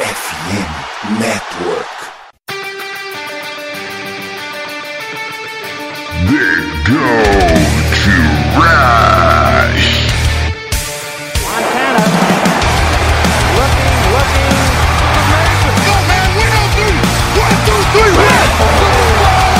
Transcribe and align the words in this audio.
FM 0.00 1.18
Network. 1.18 1.94
They 6.30 6.54
go 6.86 7.08
to 8.02 8.14
Rush. 8.60 9.88
Montana 11.42 12.04
looking, 13.58 13.98
looking. 14.14 14.58
Go, 15.82 15.94
man, 16.06 16.28
win 16.38 16.52
on 16.62 16.68
three. 16.78 16.98
One, 17.42 17.56
two, 17.66 17.80
three, 17.92 18.14
hit. 18.22 19.58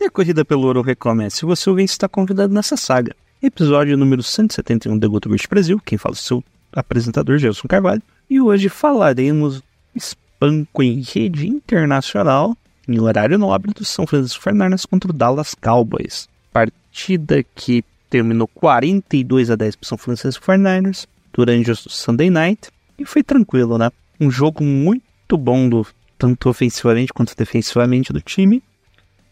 E 0.00 0.04
a 0.06 0.10
corrida 0.10 0.44
pelo 0.44 0.66
ouro 0.66 0.80
recomeça. 0.80 1.36
Se 1.36 1.44
você 1.44 1.68
ouvinte 1.68 1.92
está 1.92 2.08
convidado 2.08 2.54
nessa 2.54 2.76
saga. 2.76 3.14
Episódio 3.42 3.96
número 3.96 4.22
171 4.22 4.98
do 4.98 5.10
Guto 5.10 5.30
Beach 5.30 5.48
Brasil. 5.48 5.80
Quem 5.82 5.96
fala 5.96 6.14
é 6.14 6.18
o 6.18 6.18
seu 6.18 6.44
apresentador, 6.72 7.38
Gelson 7.38 7.66
Carvalho. 7.66 8.02
E 8.28 8.38
hoje 8.38 8.68
falaremos 8.68 9.62
espanco 9.94 10.82
em 10.82 11.00
rede 11.00 11.48
internacional, 11.48 12.54
em 12.86 13.00
horário 13.00 13.38
nobre, 13.38 13.72
do 13.72 13.82
São 13.82 14.06
Francisco 14.06 14.42
Fernandes 14.42 14.84
contra 14.84 15.10
o 15.10 15.14
Dallas 15.14 15.54
Cowboys. 15.54 16.28
Partida 16.52 17.42
que 17.54 17.82
terminou 18.10 18.46
42 18.46 19.50
a 19.50 19.56
10 19.56 19.76
para 19.76 19.88
São 19.88 19.96
Francisco 19.96 20.44
Fernandes 20.44 21.08
durante 21.32 21.70
o 21.70 21.76
Sunday 21.76 22.28
Night. 22.28 22.68
E 22.98 23.06
foi 23.06 23.22
tranquilo, 23.22 23.78
né? 23.78 23.90
Um 24.20 24.30
jogo 24.30 24.62
muito 24.62 25.38
bom, 25.38 25.66
do, 25.66 25.86
tanto 26.18 26.50
ofensivamente 26.50 27.10
quanto 27.10 27.34
defensivamente 27.34 28.12
do 28.12 28.20
time 28.20 28.62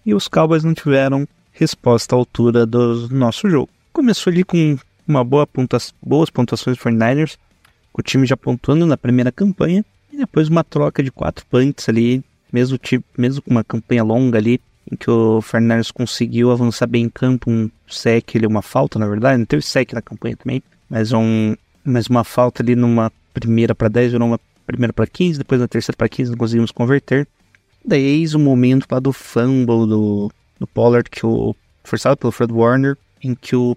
e 0.07 0.15
os 0.15 0.29
Cowboys 0.29 0.65
não 0.65 0.73
tiveram 0.73 1.29
resposta 1.53 2.17
à 2.17 2.19
altura 2.19 2.65
do 2.65 3.07
nosso 3.11 3.51
jogo. 3.51 3.69
Começou 3.99 4.31
ali 4.31 4.45
com 4.45 4.79
uma 5.09 5.25
boa 5.25 5.45
pontua 5.45 5.81
boas 6.01 6.31
pontuações 6.31 6.77
do 6.77 6.81
49ers, 6.85 7.37
com 7.93 8.01
o 8.01 8.05
time 8.05 8.25
já 8.25 8.37
pontuando 8.37 8.87
na 8.87 8.97
primeira 8.97 9.33
campanha, 9.33 9.85
e 10.13 10.19
depois 10.19 10.49
uma 10.49 10.63
troca 10.63 11.03
de 11.03 11.11
quatro 11.11 11.45
punts 11.47 11.89
ali, 11.89 12.23
mesmo, 12.53 12.79
tipo, 12.79 13.05
mesmo 13.19 13.43
com 13.43 13.51
uma 13.51 13.65
campanha 13.65 14.05
longa 14.05 14.39
ali, 14.39 14.61
em 14.89 14.95
que 14.95 15.11
o 15.11 15.41
49ers 15.41 15.91
conseguiu 15.93 16.53
avançar 16.53 16.87
bem 16.87 17.07
em 17.07 17.09
campo, 17.09 17.51
um 17.51 17.69
sec, 17.89 18.37
ali, 18.37 18.47
uma 18.47 18.63
falta 18.63 19.01
na 19.01 19.07
verdade, 19.09 19.37
não 19.37 19.45
teve 19.45 19.63
sec 19.63 19.93
na 19.93 20.01
campanha 20.01 20.37
também, 20.37 20.63
mas, 20.89 21.13
um, 21.13 21.57
mas 21.85 22.07
uma 22.07 22.23
falta 22.23 22.63
ali 22.63 22.77
numa 22.77 23.11
primeira 23.35 23.75
para 23.75 23.89
10, 23.89 24.13
virou 24.13 24.29
uma 24.29 24.39
primeira 24.65 24.93
para 24.93 25.09
15, 25.09 25.39
depois 25.39 25.61
na 25.61 25.67
terceira 25.67 25.97
para 25.97 26.09
15 26.09 26.31
não 26.31 26.39
conseguimos 26.39 26.71
converter. 26.71 27.27
Daí 27.85 28.05
eis 28.05 28.33
o 28.33 28.39
momento 28.39 28.87
lá 28.89 29.01
do 29.01 29.13
fumble 29.13 29.89
do, 29.89 30.31
do 30.57 30.69
Pollard, 30.69 31.11
que 31.11 31.27
o 31.27 31.53
forçado 31.83 32.17
pelo 32.17 32.31
Fred 32.31 32.53
Warner, 32.53 32.97
em 33.21 33.35
que 33.35 33.57
o, 33.57 33.77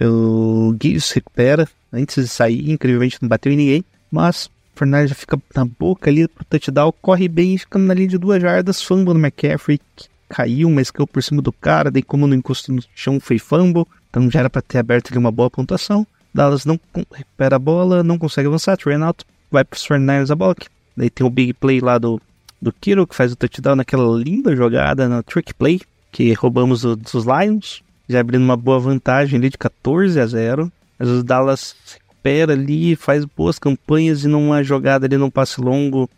o 0.00 0.74
Gibbs 0.80 1.10
recupera 1.12 1.68
antes 1.92 2.24
de 2.24 2.28
sair, 2.28 2.70
incrivelmente 2.70 3.18
não 3.20 3.28
bateu 3.28 3.52
em 3.52 3.56
ninguém, 3.56 3.84
mas 4.10 4.46
o 4.46 4.50
Fernandes 4.78 5.10
já 5.10 5.14
fica 5.14 5.40
na 5.54 5.64
boca 5.64 6.10
ali 6.10 6.26
pro 6.26 6.44
touchdown, 6.44 6.92
corre 7.00 7.28
bem, 7.28 7.56
ficando 7.56 7.86
na 7.86 7.94
linha 7.94 8.08
de 8.08 8.18
duas 8.18 8.42
jardas, 8.42 8.82
fumble 8.82 9.14
do 9.14 9.20
McCaffrey, 9.20 9.80
caiu, 10.28 10.68
mas 10.70 10.90
caiu 10.90 11.06
por 11.06 11.22
cima 11.22 11.40
do 11.40 11.52
cara, 11.52 11.90
daí 11.90 12.02
como 12.02 12.26
não 12.26 12.36
encostou 12.36 12.74
no 12.74 12.82
chão 12.94 13.20
foi 13.20 13.38
fumble, 13.38 13.86
então 14.10 14.30
já 14.30 14.40
era 14.40 14.50
para 14.50 14.62
ter 14.62 14.78
aberto 14.78 15.10
ali 15.10 15.18
uma 15.18 15.30
boa 15.30 15.50
pontuação. 15.50 16.06
Dallas 16.32 16.64
não 16.64 16.80
recupera 17.12 17.56
a 17.56 17.60
bola, 17.60 18.02
não 18.02 18.18
consegue 18.18 18.48
avançar, 18.48 18.76
out, 19.04 19.24
vai 19.50 19.64
pros 19.64 19.84
Fernandes 19.84 20.32
a 20.32 20.34
bola, 20.34 20.56
daí 20.96 21.08
tem 21.08 21.24
o 21.24 21.30
big 21.30 21.52
play 21.54 21.80
lá 21.80 21.98
do 21.98 22.20
do 22.64 22.72
Kiro, 22.72 23.06
que 23.06 23.14
faz 23.14 23.30
o 23.30 23.36
touchdown 23.36 23.76
naquela 23.76 24.18
linda 24.18 24.56
jogada 24.56 25.06
no 25.06 25.22
trick 25.22 25.52
play, 25.52 25.80
que 26.10 26.32
roubamos 26.32 26.82
dos 26.82 27.24
Lions, 27.26 27.82
já 28.08 28.20
abrindo 28.20 28.42
uma 28.42 28.56
boa 28.56 28.78
vantagem 28.78 29.38
ali 29.38 29.50
de 29.50 29.58
14 29.58 30.18
a 30.20 30.26
0. 30.26 30.72
Mas 30.98 31.08
os 31.08 31.24
Dallas 31.24 31.76
se 31.84 31.98
recupera 31.98 32.52
ali, 32.52 32.96
faz 32.96 33.24
boas 33.24 33.58
campanhas 33.58 34.24
e 34.24 34.28
numa 34.28 34.62
jogada 34.62 35.06
ali 35.06 35.16
num 35.16 35.30
passe 35.30 35.60
longo 35.60 36.08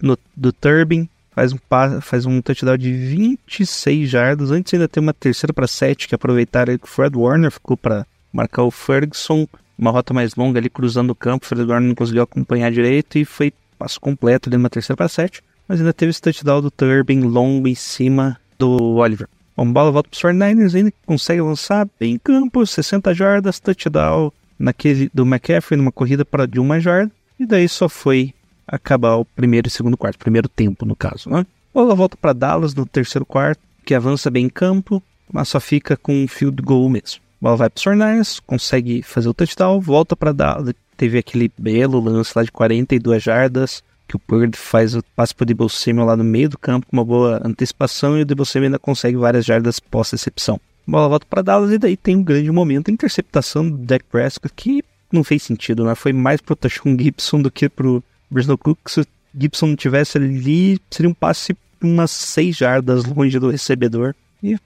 no, 0.00 0.18
do 0.36 0.52
Turbin, 0.52 1.08
faz 1.30 1.52
um, 1.52 1.58
faz 2.00 2.26
um 2.26 2.40
touchdown 2.40 2.76
de 2.76 2.92
26 2.92 4.08
jardas. 4.08 4.50
Antes 4.50 4.74
ainda 4.74 4.88
tem 4.88 5.02
uma 5.02 5.14
terceira 5.14 5.52
para 5.52 5.66
7, 5.66 6.08
que 6.08 6.14
aproveitaram 6.14 6.76
que 6.76 6.84
o 6.84 6.88
Fred 6.88 7.16
Warner 7.16 7.50
ficou 7.50 7.76
para 7.76 8.06
marcar 8.32 8.64
o 8.64 8.70
Ferguson, 8.70 9.46
uma 9.78 9.90
rota 9.90 10.12
mais 10.12 10.34
longa 10.34 10.58
ali 10.58 10.68
cruzando 10.68 11.10
o 11.10 11.14
campo, 11.14 11.46
o 11.46 11.48
Fred 11.48 11.62
Warner 11.62 11.88
não 11.88 11.94
conseguiu 11.94 12.22
acompanhar 12.22 12.70
direito 12.70 13.18
e 13.18 13.24
foi 13.24 13.52
passo 13.78 14.00
completo 14.00 14.48
ali 14.48 14.56
numa 14.56 14.68
terceira 14.68 14.96
para 14.96 15.08
7 15.08 15.42
mas 15.68 15.80
ainda 15.80 15.92
teve 15.92 16.10
esse 16.10 16.22
touchdown 16.22 16.62
do 16.62 16.70
Turbin 16.70 17.20
longo 17.20 17.68
em 17.68 17.74
cima 17.74 18.40
do 18.58 18.94
Oliver. 18.94 19.28
Bom, 19.58 19.72
bola 19.72 19.90
volta 19.90 20.08
para 20.08 20.16
os 20.16 20.22
49ers, 20.22 20.76
ainda 20.76 20.92
consegue 21.04 21.40
avançar 21.40 21.88
bem 21.98 22.14
em 22.14 22.18
campo, 22.18 22.64
60 22.64 23.12
jardas, 23.12 23.58
touchdown 23.58 24.30
naquele 24.56 25.10
do 25.12 25.26
McCaffrey 25.26 25.76
numa 25.76 25.90
corrida 25.90 26.24
para 26.24 26.46
de 26.46 26.60
uma 26.60 26.78
jarda, 26.78 27.10
e 27.40 27.44
daí 27.44 27.68
só 27.68 27.88
foi 27.88 28.32
acabar 28.68 29.16
o 29.16 29.24
primeiro 29.24 29.66
e 29.66 29.70
segundo 29.70 29.96
quarto, 29.96 30.16
primeiro 30.16 30.48
tempo 30.48 30.86
no 30.86 30.94
caso, 30.94 31.28
né? 31.28 31.44
Bola 31.74 31.92
volta 31.96 32.16
para 32.16 32.32
Dallas 32.32 32.72
no 32.72 32.86
terceiro 32.86 33.26
quarto, 33.26 33.60
que 33.84 33.96
avança 33.96 34.30
bem 34.30 34.44
em 34.44 34.48
campo, 34.48 35.02
mas 35.32 35.48
só 35.48 35.58
fica 35.58 35.96
com 35.96 36.14
um 36.22 36.28
field 36.28 36.62
goal 36.62 36.88
mesmo. 36.88 37.20
Bola 37.40 37.56
vai 37.56 37.68
para 37.68 37.78
os 37.78 37.84
49ers, 37.84 38.40
consegue 38.46 39.02
fazer 39.02 39.28
o 39.28 39.34
touchdown, 39.34 39.80
volta 39.80 40.14
para 40.14 40.30
Dallas, 40.30 40.72
teve 40.96 41.18
aquele 41.18 41.50
belo 41.58 41.98
lance 41.98 42.32
lá 42.36 42.44
de 42.44 42.52
42 42.52 43.20
jardas, 43.20 43.82
que 44.08 44.16
o 44.16 44.18
Purdy 44.18 44.56
faz 44.56 44.94
o 44.94 45.02
passe 45.14 45.34
pro 45.34 45.44
Debo 45.44 45.68
Samuel 45.68 46.06
lá 46.06 46.16
no 46.16 46.24
meio 46.24 46.48
do 46.48 46.58
campo 46.58 46.86
com 46.86 46.96
uma 46.96 47.04
boa 47.04 47.40
antecipação 47.44 48.18
e 48.18 48.22
o 48.22 48.24
Debo 48.24 48.46
Samuel 48.46 48.68
ainda 48.68 48.78
consegue 48.78 49.16
várias 49.16 49.44
jardas 49.44 49.78
pós-recepção. 49.78 50.58
Bola 50.86 51.08
volta 51.08 51.26
para 51.28 51.42
Dallas 51.42 51.70
e 51.70 51.78
daí 51.78 51.96
tem 51.96 52.16
um 52.16 52.22
grande 52.22 52.50
momento, 52.50 52.90
interceptação 52.90 53.68
do 53.68 53.76
Dak 53.76 54.04
Prescott, 54.10 54.54
que 54.56 54.82
não 55.12 55.22
fez 55.22 55.42
sentido, 55.42 55.84
né? 55.84 55.94
Foi 55.94 56.14
mais 56.14 56.40
pro 56.40 56.56
Tashon 56.56 56.96
Gibson 56.98 57.42
do 57.42 57.50
que 57.50 57.68
pro 57.68 58.02
Bristol 58.30 58.56
Cook. 58.56 58.78
Se 58.88 59.00
o 59.02 59.06
Gibson 59.38 59.66
não 59.66 59.76
tivesse 59.76 60.16
ali, 60.16 60.80
seria 60.90 61.10
um 61.10 61.14
passe 61.14 61.54
umas 61.82 62.10
6 62.10 62.56
jardas 62.56 63.04
longe 63.04 63.38
do 63.38 63.50
recebedor. 63.50 64.14
E 64.42 64.54
o 64.54 64.60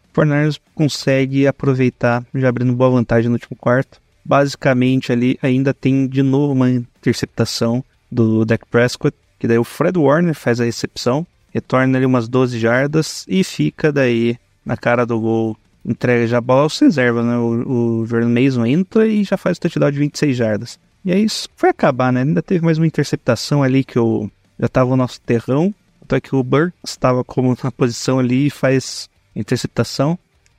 consegue 0.74 1.46
aproveitar, 1.46 2.24
já 2.34 2.48
abrindo 2.48 2.72
boa 2.72 2.90
vantagem 2.90 3.28
no 3.28 3.34
último 3.34 3.56
quarto. 3.56 4.00
Basicamente 4.24 5.10
ali 5.10 5.38
ainda 5.42 5.74
tem 5.74 6.06
de 6.06 6.22
novo 6.22 6.52
uma 6.52 6.70
interceptação 6.70 7.82
do 8.10 8.44
Dak 8.44 8.64
Prescott, 8.70 9.16
que 9.42 9.48
daí 9.48 9.58
o 9.58 9.64
Fred 9.64 9.98
Warner 9.98 10.36
faz 10.36 10.60
a 10.60 10.64
recepção, 10.64 11.26
retorna 11.52 11.98
ali 11.98 12.06
umas 12.06 12.28
12 12.28 12.60
jardas 12.60 13.26
e 13.26 13.42
fica 13.42 13.90
daí 13.90 14.38
na 14.64 14.76
cara 14.76 15.04
do 15.04 15.18
gol, 15.18 15.56
entrega 15.84 16.28
já 16.28 16.38
a 16.38 16.40
bola 16.40 16.62
aos 16.62 16.78
reserva, 16.78 17.24
né? 17.24 17.36
O, 17.36 18.02
o 18.02 18.06
Jordan 18.06 18.28
Mason 18.28 18.64
entra 18.64 19.04
e 19.04 19.24
já 19.24 19.36
faz 19.36 19.56
o 19.56 19.60
touchdown 19.62 19.90
de 19.90 19.98
26 19.98 20.36
jardas. 20.36 20.78
E 21.04 21.10
aí 21.10 21.24
isso 21.24 21.48
foi 21.56 21.70
acabar, 21.70 22.12
né? 22.12 22.20
Ainda 22.22 22.40
teve 22.40 22.64
mais 22.64 22.78
uma 22.78 22.86
interceptação 22.86 23.64
ali 23.64 23.82
que 23.82 23.98
o, 23.98 24.30
já 24.60 24.68
tava 24.68 24.92
o 24.92 24.96
nosso 24.96 25.20
terrão, 25.20 25.74
até 26.00 26.20
que 26.20 26.36
o 26.36 26.42
Burks 26.44 26.78
estava 26.84 27.24
como 27.24 27.58
na 27.64 27.72
posição 27.72 28.20
ali 28.20 28.46
e 28.46 28.50
faz 28.50 29.10
interceptação. 29.34 30.16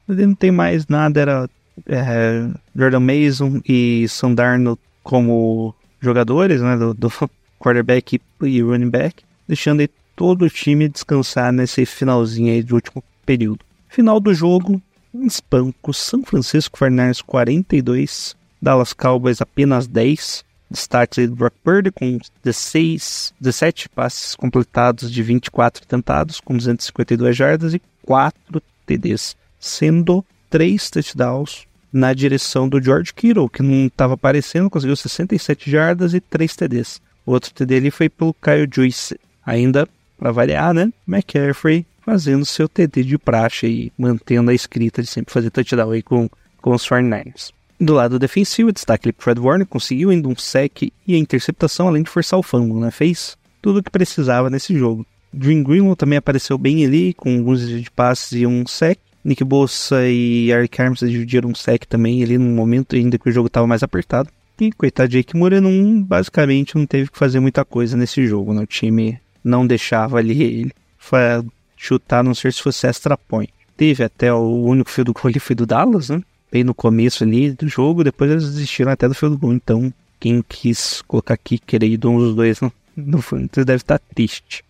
Ele 0.10 0.26
não 0.26 0.36
tem 0.36 0.52
mais 0.52 0.88
nada, 0.88 1.22
era 1.22 1.50
é, 1.88 2.50
Jordan 2.76 3.00
Mason 3.00 3.62
e 3.66 4.10
Sandarno 4.10 4.78
como 5.02 5.74
jogadores, 6.02 6.62
né? 6.62 6.76
Do, 6.76 6.94
do 6.94 7.10
quarterback 7.64 8.20
e 8.42 8.62
running 8.62 8.90
back, 8.90 9.24
deixando 9.48 9.80
aí 9.80 9.90
todo 10.16 10.44
o 10.44 10.50
time 10.50 10.90
descansar 10.90 11.54
nesse 11.54 11.86
finalzinho 11.86 12.52
aí 12.52 12.62
do 12.62 12.76
último 12.76 13.02
período. 13.26 13.60
Final 13.88 14.20
do 14.20 14.34
jogo, 14.34 14.82
um 15.14 15.26
espanco, 15.26 15.94
São 15.94 16.24
Francisco 16.24 16.78
Fernandes 16.78 17.22
42, 17.22 18.36
Dallas 18.62 18.92
Cowboys 18.92 19.42
apenas 19.42 19.88
10, 19.88 20.44
destaque 20.70 21.22
aí 21.22 21.28
do 21.28 21.36
Brock 21.36 21.54
Purdy 21.64 21.92
com 21.92 22.18
16, 22.44 23.34
17 23.40 23.90
passes 23.90 24.36
completados 24.36 25.10
de 25.10 25.24
24 25.24 25.86
tentados, 25.86 26.42
com 26.42 26.58
252 26.58 27.38
jardas 27.38 27.74
e 27.74 27.82
4 28.04 28.62
TDs, 28.86 29.38
sendo 29.60 30.26
3 30.50 30.90
touchdowns 30.90 31.66
na 31.92 32.12
direção 32.14 32.68
do 32.68 32.82
George 32.82 33.14
Kittle, 33.14 33.48
que 33.48 33.62
não 33.62 33.86
estava 33.86 34.16
aparecendo, 34.16 34.70
conseguiu 34.70 34.96
67 34.96 35.70
jardas 35.70 36.16
e 36.16 36.20
3 36.20 36.56
TDs. 36.56 37.00
O 37.26 37.32
outro 37.32 37.54
TD 37.54 37.76
ali 37.76 37.92
foi 37.92 38.10
pelo 38.10 38.34
Kyle 38.34 38.70
Juice. 38.72 39.20
Ainda, 39.46 39.88
para 40.18 40.32
variar, 40.32 40.74
né? 40.74 40.92
McCaffrey 41.08 41.86
fazendo 42.06 42.46
seu 42.46 42.68
TD 42.68 43.04
de 43.04 43.18
praxe 43.18 43.68
e 43.68 43.94
mantendo 43.98 44.52
a 44.52 44.54
escrita 44.54 45.02
de 45.02 45.08
sempre 45.08 45.34
fazer 45.34 45.50
touchdown 45.50 45.92
aí 45.92 46.02
com, 46.02 46.30
com 46.62 46.72
os 46.72 46.88
49ers. 46.88 47.52
Do 47.80 47.94
lado 47.94 48.20
defensivo, 48.20 48.72
destaque 48.72 49.12
pro 49.12 49.24
Fred 49.24 49.40
Warner, 49.40 49.68
conseguiu 49.68 50.10
ainda 50.10 50.28
um 50.28 50.36
sec 50.36 50.84
e 50.84 51.16
a 51.16 51.18
interceptação, 51.18 51.88
além 51.88 52.04
de 52.04 52.10
forçar 52.10 52.40
o 52.40 52.44
fumble, 52.44 52.80
né? 52.80 52.92
Fez 52.92 53.38
tudo 53.62 53.80
o 53.80 53.84
que 53.84 53.90
precisava 53.90 54.50
nesse 54.50 54.78
jogo. 54.78 55.06
Dream 55.34 55.64
Greenwell 55.64 55.96
também 55.96 56.18
apareceu 56.18 56.58
bem 56.58 56.86
ali, 56.86 57.14
com 57.14 57.36
alguns 57.38 57.68
de 57.68 57.90
passes 57.92 58.32
e 58.34 58.46
um 58.46 58.66
sec. 58.68 59.00
Nick 59.24 59.44
Bossa 59.44 60.06
e 60.08 60.52
Eric 60.52 60.82
Armstead 60.82 61.12
dividiram 61.12 61.50
um 61.50 61.56
sec 61.56 61.86
também 61.86 62.22
ali 62.22 62.38
no 62.38 62.46
momento 62.46 62.96
ainda 62.96 63.18
que 63.18 63.30
o 63.30 63.32
jogo 63.32 63.48
estava 63.48 63.66
mais 63.66 63.82
apertado. 63.82 64.30
E 64.60 64.72
coitado 64.72 65.10
Jake 65.10 65.36
Moore 65.36 65.60
não, 65.60 66.04
basicamente 66.04 66.76
não 66.76 66.86
teve 66.86 67.10
que 67.10 67.18
fazer 67.18 67.40
muita 67.40 67.66
coisa 67.66 67.98
nesse 67.98 68.26
jogo, 68.28 68.54
né? 68.54 68.62
O 68.62 68.68
time 68.68 69.20
não 69.44 69.66
deixava 69.66 70.18
ali 70.18 70.42
ele 70.42 70.74
chutar, 71.76 72.20
a 72.20 72.24
não 72.24 72.34
ser 72.34 72.54
se 72.54 72.62
fosse 72.62 72.88
extra 72.88 73.18
point. 73.18 73.52
Teve 73.76 74.04
até 74.04 74.32
o 74.34 74.64
único 74.64 74.90
field 74.90 75.12
goal 75.12 75.28
ali 75.28 75.40
foi 75.40 75.56
do 75.56 75.66
Dallas, 75.66 76.10
né? 76.10 76.22
bem 76.54 76.64
no 76.64 76.76
começo 76.76 77.24
ali 77.24 77.52
do 77.52 77.68
jogo, 77.68 78.04
depois 78.04 78.30
eles 78.30 78.44
desistiram 78.44 78.92
até 78.92 79.08
do 79.08 79.16
field 79.16 79.38
goal. 79.38 79.54
Então, 79.54 79.92
quem 80.20 80.44
quis 80.48 81.02
colocar 81.02 81.34
aqui, 81.34 81.60
de 81.66 82.08
um 82.08 82.20
dos 82.20 82.36
dois 82.36 82.62
no, 82.62 82.72
no 82.96 83.24
Fantasy 83.24 83.66
deve 83.66 83.82
estar 83.82 83.98
triste. 83.98 84.64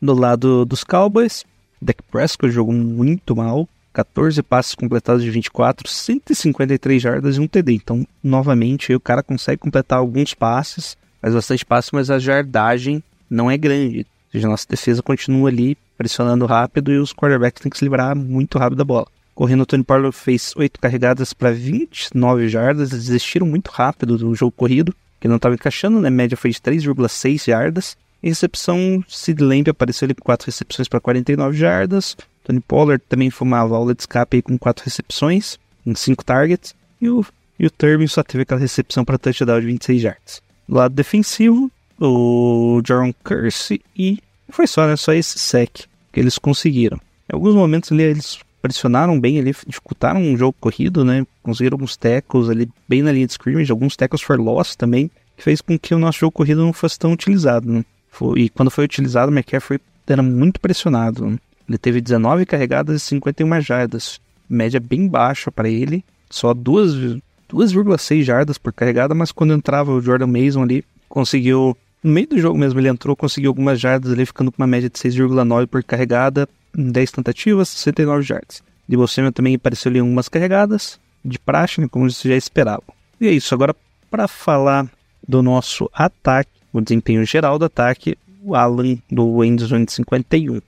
Do 0.00 0.12
lado 0.12 0.66
dos 0.66 0.84
Cowboys, 0.84 1.46
Dak 1.80 2.02
Prescott 2.10 2.52
jogou 2.52 2.74
muito 2.74 3.34
mal, 3.34 3.66
14 3.92 4.42
passes 4.42 4.74
completados 4.74 5.22
de 5.22 5.30
24, 5.30 5.88
153 5.88 7.02
jardas 7.02 7.36
e 7.36 7.40
um 7.40 7.46
TD. 7.46 7.74
Então, 7.74 8.06
novamente, 8.22 8.94
o 8.94 9.00
cara 9.00 9.22
consegue 9.22 9.58
completar 9.58 9.98
alguns 9.98 10.34
passes, 10.34 10.96
faz 11.20 11.34
bastante 11.34 11.64
passes, 11.64 11.90
mas 11.90 12.10
a 12.10 12.18
jardagem 12.18 13.02
não 13.28 13.50
é 13.50 13.56
grande. 13.56 13.98
Ou 13.98 14.32
seja, 14.32 14.46
a 14.46 14.50
nossa 14.50 14.66
defesa 14.68 15.02
continua 15.02 15.48
ali 15.48 15.76
pressionando 15.96 16.46
rápido 16.46 16.92
e 16.92 16.98
os 16.98 17.12
quarterbacks 17.12 17.62
têm 17.62 17.70
que 17.70 17.78
se 17.78 17.84
livrar 17.84 18.16
muito 18.16 18.58
rápido 18.58 18.78
da 18.78 18.84
bola. 18.84 19.06
Correndo, 19.34 19.62
o 19.62 19.66
Tony 19.66 19.84
Pollard 19.84 20.14
fez 20.16 20.52
8 20.56 20.78
carregadas 20.78 21.32
para 21.32 21.50
29 21.52 22.48
jardas, 22.48 22.92
eles 22.92 23.06
desistiram 23.06 23.46
muito 23.46 23.70
rápido 23.70 24.18
do 24.18 24.34
jogo 24.34 24.52
corrido, 24.52 24.94
que 25.20 25.28
não 25.28 25.36
estava 25.36 25.54
encaixando, 25.54 26.00
né? 26.00 26.08
A 26.08 26.10
média 26.10 26.36
foi 26.36 26.50
de 26.50 26.58
3,6 26.60 27.46
jardas. 27.46 27.96
Recepção, 28.22 29.02
Sid 29.08 29.42
Lamb 29.42 29.70
apareceu 29.70 30.06
ali 30.06 30.14
com 30.14 30.22
4 30.22 30.46
recepções 30.46 30.88
para 30.88 31.00
49 31.00 31.56
jardas. 31.56 32.16
Tony 32.44 32.60
Pollard 32.60 33.02
também 33.08 33.30
foi 33.30 33.46
uma 33.46 33.66
válvula 33.66 33.94
de 33.94 34.02
escape 34.02 34.42
com 34.42 34.58
4 34.58 34.84
recepções, 34.84 35.58
em 35.86 35.94
5 35.94 36.24
targets. 36.24 36.74
E 37.00 37.08
o, 37.08 37.24
e 37.58 37.66
o 37.66 37.70
Turbin 37.70 38.06
só 38.06 38.22
teve 38.22 38.42
aquela 38.42 38.60
recepção 38.60 39.04
para 39.04 39.18
touchdown 39.18 39.60
de 39.60 39.66
26 39.66 40.00
jardas. 40.00 40.42
Do 40.68 40.76
lado 40.76 40.94
defensivo, 40.94 41.70
o 42.00 42.80
Jaron 42.86 43.12
Curse 43.24 43.80
e 43.96 44.18
foi 44.48 44.66
só, 44.66 44.86
né? 44.86 44.96
Só 44.96 45.12
esse 45.12 45.38
sec 45.38 45.84
que 46.12 46.20
eles 46.20 46.38
conseguiram. 46.38 46.98
Em 47.30 47.34
alguns 47.34 47.54
momentos 47.54 47.90
ali 47.90 48.02
eles 48.02 48.38
pressionaram 48.60 49.18
bem 49.18 49.38
ali, 49.38 49.54
dificultaram 49.66 50.20
um 50.20 50.36
jogo 50.36 50.54
corrido, 50.60 51.04
né? 51.04 51.26
Conseguiram 51.42 51.74
alguns 51.76 51.96
tackles 51.96 52.48
ali 52.48 52.68
bem 52.88 53.02
na 53.02 53.10
linha 53.10 53.26
de 53.26 53.32
scrimmage, 53.32 53.72
alguns 53.72 53.96
tackles 53.96 54.22
for 54.22 54.38
loss 54.38 54.76
também, 54.76 55.10
que 55.36 55.42
fez 55.42 55.60
com 55.60 55.78
que 55.78 55.94
o 55.94 55.98
nosso 55.98 56.20
jogo 56.20 56.32
corrido 56.32 56.64
não 56.64 56.72
fosse 56.72 56.98
tão 56.98 57.12
utilizado, 57.12 57.70
né? 57.70 57.84
Foi, 58.10 58.40
e 58.40 58.48
quando 58.48 58.70
foi 58.70 58.84
utilizado, 58.84 59.32
o 59.32 59.34
McCaffrey 59.34 59.80
era 60.06 60.22
muito 60.22 60.60
pressionado. 60.60 61.26
Né? 61.26 61.38
Ele 61.68 61.78
teve 61.78 62.00
19 62.00 62.46
carregadas 62.46 63.02
e 63.02 63.04
51 63.06 63.60
jardas, 63.60 64.20
média 64.48 64.80
bem 64.80 65.08
baixa 65.08 65.50
para 65.50 65.68
ele, 65.68 66.04
só 66.30 66.54
2,6 66.54 68.22
jardas 68.22 68.58
por 68.58 68.72
carregada, 68.72 69.14
mas 69.14 69.32
quando 69.32 69.54
entrava 69.54 69.92
o 69.92 70.00
Jordan 70.00 70.26
Mason 70.26 70.62
ali, 70.62 70.84
conseguiu 71.08 71.76
no 72.02 72.10
meio 72.10 72.26
do 72.26 72.38
jogo 72.38 72.58
mesmo 72.58 72.80
ele 72.80 72.88
entrou, 72.88 73.14
conseguiu 73.14 73.50
algumas 73.50 73.78
jardas 73.78 74.10
ali, 74.10 74.26
ficando 74.26 74.50
com 74.50 74.60
uma 74.60 74.66
média 74.66 74.90
de 74.90 74.98
6,9 74.98 75.68
por 75.68 75.84
carregada, 75.84 76.48
em 76.76 76.90
10 76.90 77.12
tentativas, 77.12 77.68
69 77.68 78.22
jardas. 78.22 78.62
De 78.88 78.96
você 78.96 79.30
também 79.30 79.54
apareceu 79.54 79.88
ali 79.88 80.00
algumas 80.00 80.28
carregadas, 80.28 80.98
de 81.24 81.38
praxe, 81.38 81.80
né, 81.80 81.86
como 81.88 82.10
você 82.10 82.28
já 82.28 82.36
esperava. 82.36 82.82
E 83.20 83.28
é 83.28 83.30
isso, 83.30 83.54
agora 83.54 83.74
para 84.10 84.26
falar 84.26 84.90
do 85.26 85.42
nosso 85.42 85.88
ataque, 85.94 86.50
o 86.72 86.80
desempenho 86.80 87.24
geral 87.24 87.56
do 87.58 87.66
ataque, 87.66 88.18
o 88.42 88.56
Alan 88.56 88.98
do 89.08 89.44
Endzone 89.44 89.86
51. 89.88 90.60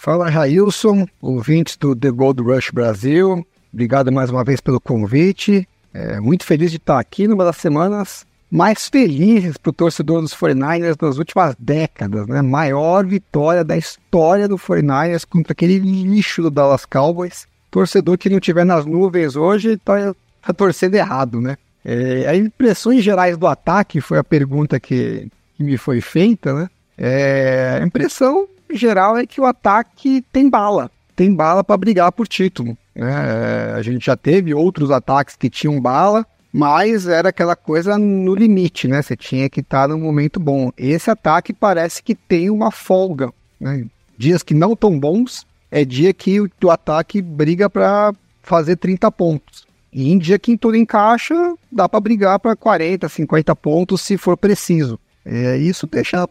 Fala 0.00 0.30
Railson, 0.30 1.08
ouvintes 1.20 1.76
do 1.76 1.94
The 1.94 2.12
Gold 2.12 2.40
Rush 2.40 2.70
Brasil, 2.70 3.44
obrigado 3.72 4.12
mais 4.12 4.30
uma 4.30 4.44
vez 4.44 4.60
pelo 4.60 4.80
convite. 4.80 5.68
É, 5.92 6.20
muito 6.20 6.44
feliz 6.44 6.70
de 6.70 6.76
estar 6.76 7.00
aqui 7.00 7.26
numa 7.26 7.44
das 7.44 7.56
semanas 7.56 8.24
mais 8.48 8.88
felizes 8.88 9.56
para 9.56 9.70
o 9.70 9.72
torcedor 9.72 10.22
dos 10.22 10.32
49ers 10.32 10.96
nas 11.02 11.18
últimas 11.18 11.56
décadas, 11.58 12.28
né? 12.28 12.40
Maior 12.42 13.04
vitória 13.04 13.64
da 13.64 13.76
história 13.76 14.46
do 14.46 14.56
49ers 14.56 15.26
contra 15.28 15.52
aquele 15.52 15.80
lixo 15.80 16.42
do 16.42 16.50
Dallas 16.50 16.86
Cowboys. 16.86 17.48
Torcedor 17.68 18.16
que 18.16 18.30
não 18.30 18.38
tiver 18.38 18.64
nas 18.64 18.86
nuvens 18.86 19.34
hoje 19.34 19.72
está 19.72 20.14
tá 20.40 20.52
torcendo 20.54 20.94
errado, 20.94 21.40
né? 21.40 21.58
É, 21.84 22.24
a 22.28 22.36
impressões 22.36 23.02
gerais 23.02 23.36
do 23.36 23.48
ataque 23.48 24.00
foi 24.00 24.18
a 24.18 24.24
pergunta 24.24 24.78
que, 24.78 25.26
que 25.56 25.64
me 25.64 25.76
foi 25.76 26.00
feita, 26.00 26.54
né? 26.54 26.70
É, 26.96 27.80
a 27.82 27.84
impressão 27.84 28.46
geral 28.70 29.16
é 29.16 29.26
que 29.26 29.40
o 29.40 29.46
ataque 29.46 30.24
tem 30.32 30.48
bala, 30.48 30.90
tem 31.14 31.34
bala 31.34 31.64
para 31.64 31.76
brigar 31.76 32.12
por 32.12 32.28
título. 32.28 32.76
Né? 32.94 33.10
É, 33.10 33.72
a 33.74 33.82
gente 33.82 34.06
já 34.06 34.16
teve 34.16 34.54
outros 34.54 34.90
ataques 34.90 35.36
que 35.36 35.50
tinham 35.50 35.80
bala, 35.80 36.26
mas 36.52 37.06
era 37.06 37.28
aquela 37.28 37.54
coisa 37.54 37.98
no 37.98 38.34
limite, 38.34 38.88
né? 38.88 39.02
Você 39.02 39.16
tinha 39.16 39.48
que 39.48 39.60
estar 39.60 39.88
no 39.88 39.98
momento 39.98 40.40
bom. 40.40 40.72
Esse 40.76 41.10
ataque 41.10 41.52
parece 41.52 42.02
que 42.02 42.14
tem 42.14 42.50
uma 42.50 42.70
folga, 42.70 43.32
né? 43.60 43.84
Dias 44.16 44.42
que 44.42 44.54
não 44.54 44.74
tão 44.74 44.98
bons 44.98 45.46
é 45.70 45.84
dia 45.84 46.12
que 46.12 46.40
o, 46.40 46.50
o 46.64 46.70
ataque 46.70 47.22
briga 47.22 47.68
para 47.70 48.12
fazer 48.42 48.76
30 48.76 49.10
pontos. 49.12 49.66
E 49.92 50.10
em 50.12 50.18
dia 50.18 50.38
que 50.38 50.56
tudo 50.56 50.76
encaixa, 50.76 51.34
dá 51.70 51.88
para 51.88 52.00
brigar 52.00 52.38
para 52.38 52.56
40, 52.56 53.08
50 53.08 53.56
pontos 53.56 54.00
se 54.00 54.16
for 54.16 54.36
preciso. 54.36 54.98
É, 55.24 55.56
isso 55.56 55.86
deixa 55.86 56.28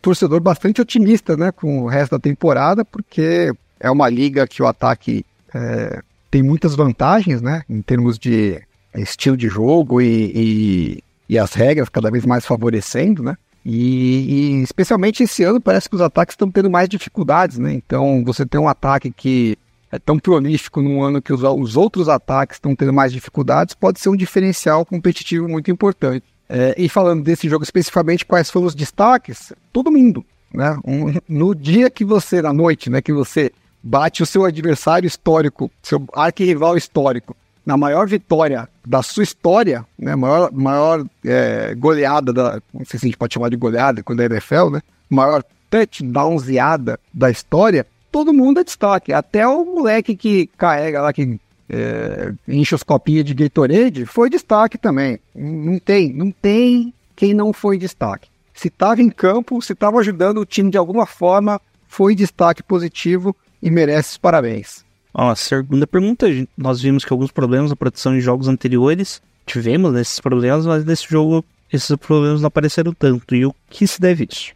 torcedor 0.00 0.40
bastante 0.40 0.80
otimista 0.80 1.36
né, 1.36 1.52
com 1.52 1.82
o 1.82 1.86
resto 1.86 2.12
da 2.12 2.18
temporada, 2.18 2.84
porque 2.84 3.52
é 3.78 3.90
uma 3.90 4.08
liga 4.08 4.46
que 4.46 4.62
o 4.62 4.66
ataque 4.66 5.24
é, 5.54 6.02
tem 6.30 6.42
muitas 6.42 6.74
vantagens 6.74 7.40
né, 7.40 7.62
em 7.68 7.80
termos 7.80 8.18
de 8.18 8.60
estilo 8.94 9.36
de 9.36 9.48
jogo 9.48 10.00
e, 10.00 10.32
e, 10.34 11.04
e 11.28 11.38
as 11.38 11.52
regras 11.52 11.88
cada 11.88 12.10
vez 12.10 12.24
mais 12.26 12.44
favorecendo, 12.44 13.22
né? 13.22 13.36
E, 13.64 14.60
e, 14.60 14.62
especialmente 14.62 15.22
esse 15.22 15.42
ano 15.42 15.60
parece 15.60 15.88
que 15.88 15.94
os 15.94 16.00
ataques 16.00 16.32
estão 16.32 16.50
tendo 16.50 16.70
mais 16.70 16.88
dificuldades, 16.88 17.58
né? 17.58 17.72
Então 17.74 18.22
você 18.24 18.46
tem 18.46 18.60
um 18.60 18.68
ataque 18.68 19.10
que 19.10 19.58
é 19.90 19.98
tão 19.98 20.18
prolífico 20.18 20.80
num 20.80 21.02
ano 21.02 21.20
que 21.20 21.32
os, 21.32 21.42
os 21.42 21.76
outros 21.76 22.08
ataques 22.08 22.56
estão 22.56 22.74
tendo 22.74 22.92
mais 22.92 23.12
dificuldades, 23.12 23.74
pode 23.74 24.00
ser 24.00 24.08
um 24.08 24.16
diferencial 24.16 24.84
competitivo 24.84 25.48
muito 25.48 25.70
importante. 25.70 26.24
É, 26.48 26.74
e 26.78 26.88
falando 26.88 27.22
desse 27.22 27.48
jogo 27.48 27.62
especificamente, 27.62 28.24
quais 28.24 28.50
foram 28.50 28.66
os 28.66 28.74
destaques? 28.74 29.52
Todo 29.72 29.92
mundo, 29.92 30.24
né? 30.52 30.78
Um, 30.84 31.14
no 31.28 31.54
dia 31.54 31.90
que 31.90 32.04
você, 32.04 32.40
na 32.40 32.52
noite, 32.52 32.88
né, 32.88 33.02
que 33.02 33.12
você 33.12 33.52
bate 33.82 34.22
o 34.22 34.26
seu 34.26 34.44
adversário 34.44 35.06
histórico, 35.06 35.70
seu 35.82 36.04
arquirrival 36.14 36.76
histórico, 36.76 37.36
na 37.64 37.76
maior 37.76 38.08
vitória 38.08 38.66
da 38.86 39.02
sua 39.02 39.22
história, 39.22 39.84
né, 39.98 40.16
maior, 40.16 40.50
maior 40.50 41.04
é, 41.24 41.74
goleada, 41.74 42.32
da, 42.32 42.62
não 42.72 42.84
sei 42.86 42.98
se 42.98 43.06
a 43.06 43.08
gente 43.08 43.18
pode 43.18 43.34
chamar 43.34 43.50
de 43.50 43.56
goleada 43.56 44.02
quando 44.02 44.22
é 44.22 44.24
NFL, 44.24 44.70
né, 44.70 44.82
maior 45.10 45.44
touchdownzeada 45.70 46.98
da 47.12 47.30
história, 47.30 47.86
todo 48.10 48.32
mundo 48.32 48.60
é 48.60 48.64
destaque. 48.64 49.12
Até 49.12 49.46
o 49.46 49.64
moleque 49.66 50.16
que 50.16 50.46
carrega 50.56 51.02
lá, 51.02 51.12
que 51.12 51.38
é, 51.68 52.32
enche 52.46 52.74
os 52.74 52.82
copinhos 52.82 53.24
de 53.24 53.34
Gatorade, 53.34 54.06
foi 54.06 54.30
destaque 54.30 54.78
também. 54.78 55.18
Não 55.34 55.78
tem, 55.78 56.12
não 56.12 56.30
tem 56.30 56.92
quem 57.14 57.34
não 57.34 57.52
foi 57.52 57.78
destaque. 57.78 58.28
Se 58.54 58.68
estava 58.68 59.02
em 59.02 59.10
campo, 59.10 59.60
se 59.60 59.72
estava 59.72 59.98
ajudando 59.98 60.38
o 60.38 60.46
time 60.46 60.70
de 60.70 60.78
alguma 60.78 61.06
forma, 61.06 61.60
foi 61.86 62.14
destaque 62.14 62.62
positivo 62.62 63.34
e 63.62 63.70
merece 63.70 64.12
os 64.12 64.18
parabéns. 64.18 64.84
Ó, 65.12 65.30
a 65.30 65.36
segunda 65.36 65.86
pergunta, 65.86 66.26
nós 66.56 66.80
vimos 66.80 67.04
que 67.04 67.12
alguns 67.12 67.30
problemas 67.30 67.70
na 67.70 67.76
produção 67.76 68.14
de 68.14 68.20
jogos 68.20 68.48
anteriores 68.48 69.20
tivemos 69.46 69.94
esses 69.96 70.20
problemas, 70.20 70.66
mas 70.66 70.84
nesse 70.84 71.08
jogo 71.08 71.44
esses 71.72 71.94
problemas 71.96 72.40
não 72.40 72.48
apareceram 72.48 72.92
tanto. 72.92 73.34
E 73.34 73.44
o 73.44 73.54
que 73.68 73.86
se 73.86 74.00
deve 74.00 74.28
isso? 74.30 74.52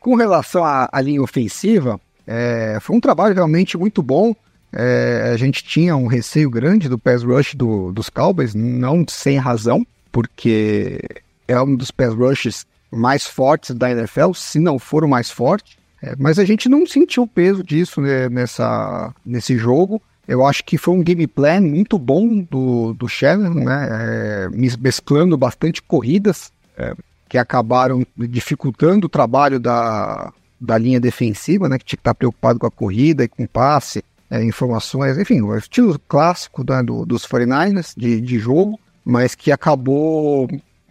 Com 0.00 0.14
relação 0.14 0.64
à, 0.64 0.88
à 0.92 1.00
linha 1.00 1.22
ofensiva, 1.22 2.00
é, 2.26 2.78
foi 2.80 2.96
um 2.96 3.00
trabalho 3.00 3.34
realmente 3.34 3.76
muito 3.78 4.02
bom. 4.02 4.34
É, 4.78 5.30
a 5.32 5.36
gente 5.38 5.64
tinha 5.64 5.96
um 5.96 6.06
receio 6.06 6.50
grande 6.50 6.86
do 6.86 6.98
pass 6.98 7.22
rush 7.22 7.54
do, 7.54 7.90
dos 7.92 8.10
Cowboys, 8.10 8.54
não 8.54 9.06
sem 9.08 9.38
razão, 9.38 9.86
porque 10.12 11.00
é 11.48 11.58
um 11.58 11.74
dos 11.74 11.90
pass 11.90 12.14
rushes 12.14 12.66
mais 12.90 13.24
fortes 13.26 13.74
da 13.74 13.90
NFL, 13.90 14.32
se 14.34 14.58
não 14.58 14.78
for 14.78 15.02
o 15.02 15.08
mais 15.08 15.30
forte. 15.30 15.78
É, 16.02 16.14
mas 16.18 16.38
a 16.38 16.44
gente 16.44 16.68
não 16.68 16.86
sentiu 16.86 17.22
o 17.22 17.26
peso 17.26 17.64
disso 17.64 18.02
né, 18.02 18.28
nessa, 18.28 19.14
nesse 19.24 19.56
jogo. 19.56 20.00
Eu 20.28 20.44
acho 20.44 20.62
que 20.62 20.76
foi 20.76 20.92
um 20.92 21.02
game 21.02 21.26
plan 21.26 21.62
muito 21.62 21.98
bom 21.98 22.40
do, 22.50 22.92
do 22.92 23.08
Shannon, 23.08 23.64
né? 23.64 23.88
É, 23.90 24.48
mesclando 24.78 25.38
bastante 25.38 25.80
corridas 25.80 26.52
é, 26.76 26.94
que 27.30 27.38
acabaram 27.38 28.06
dificultando 28.14 29.06
o 29.06 29.10
trabalho 29.10 29.58
da, 29.58 30.32
da 30.60 30.76
linha 30.76 31.00
defensiva, 31.00 31.66
né? 31.66 31.78
Que 31.78 31.84
tinha 31.84 31.96
que 31.96 32.00
estar 32.00 32.14
preocupado 32.14 32.58
com 32.58 32.66
a 32.66 32.70
corrida 32.70 33.24
e 33.24 33.28
com 33.28 33.44
o 33.44 33.48
passe, 33.48 34.04
é, 34.30 34.42
informações, 34.42 35.18
enfim, 35.18 35.40
o 35.40 35.56
estilo 35.56 35.98
clássico 36.08 36.64
né, 36.68 36.82
do, 36.82 37.04
dos 37.04 37.26
49ers 37.26 37.92
de, 37.96 38.20
de 38.20 38.38
jogo, 38.38 38.78
mas 39.04 39.34
que 39.34 39.52
acabou. 39.52 40.48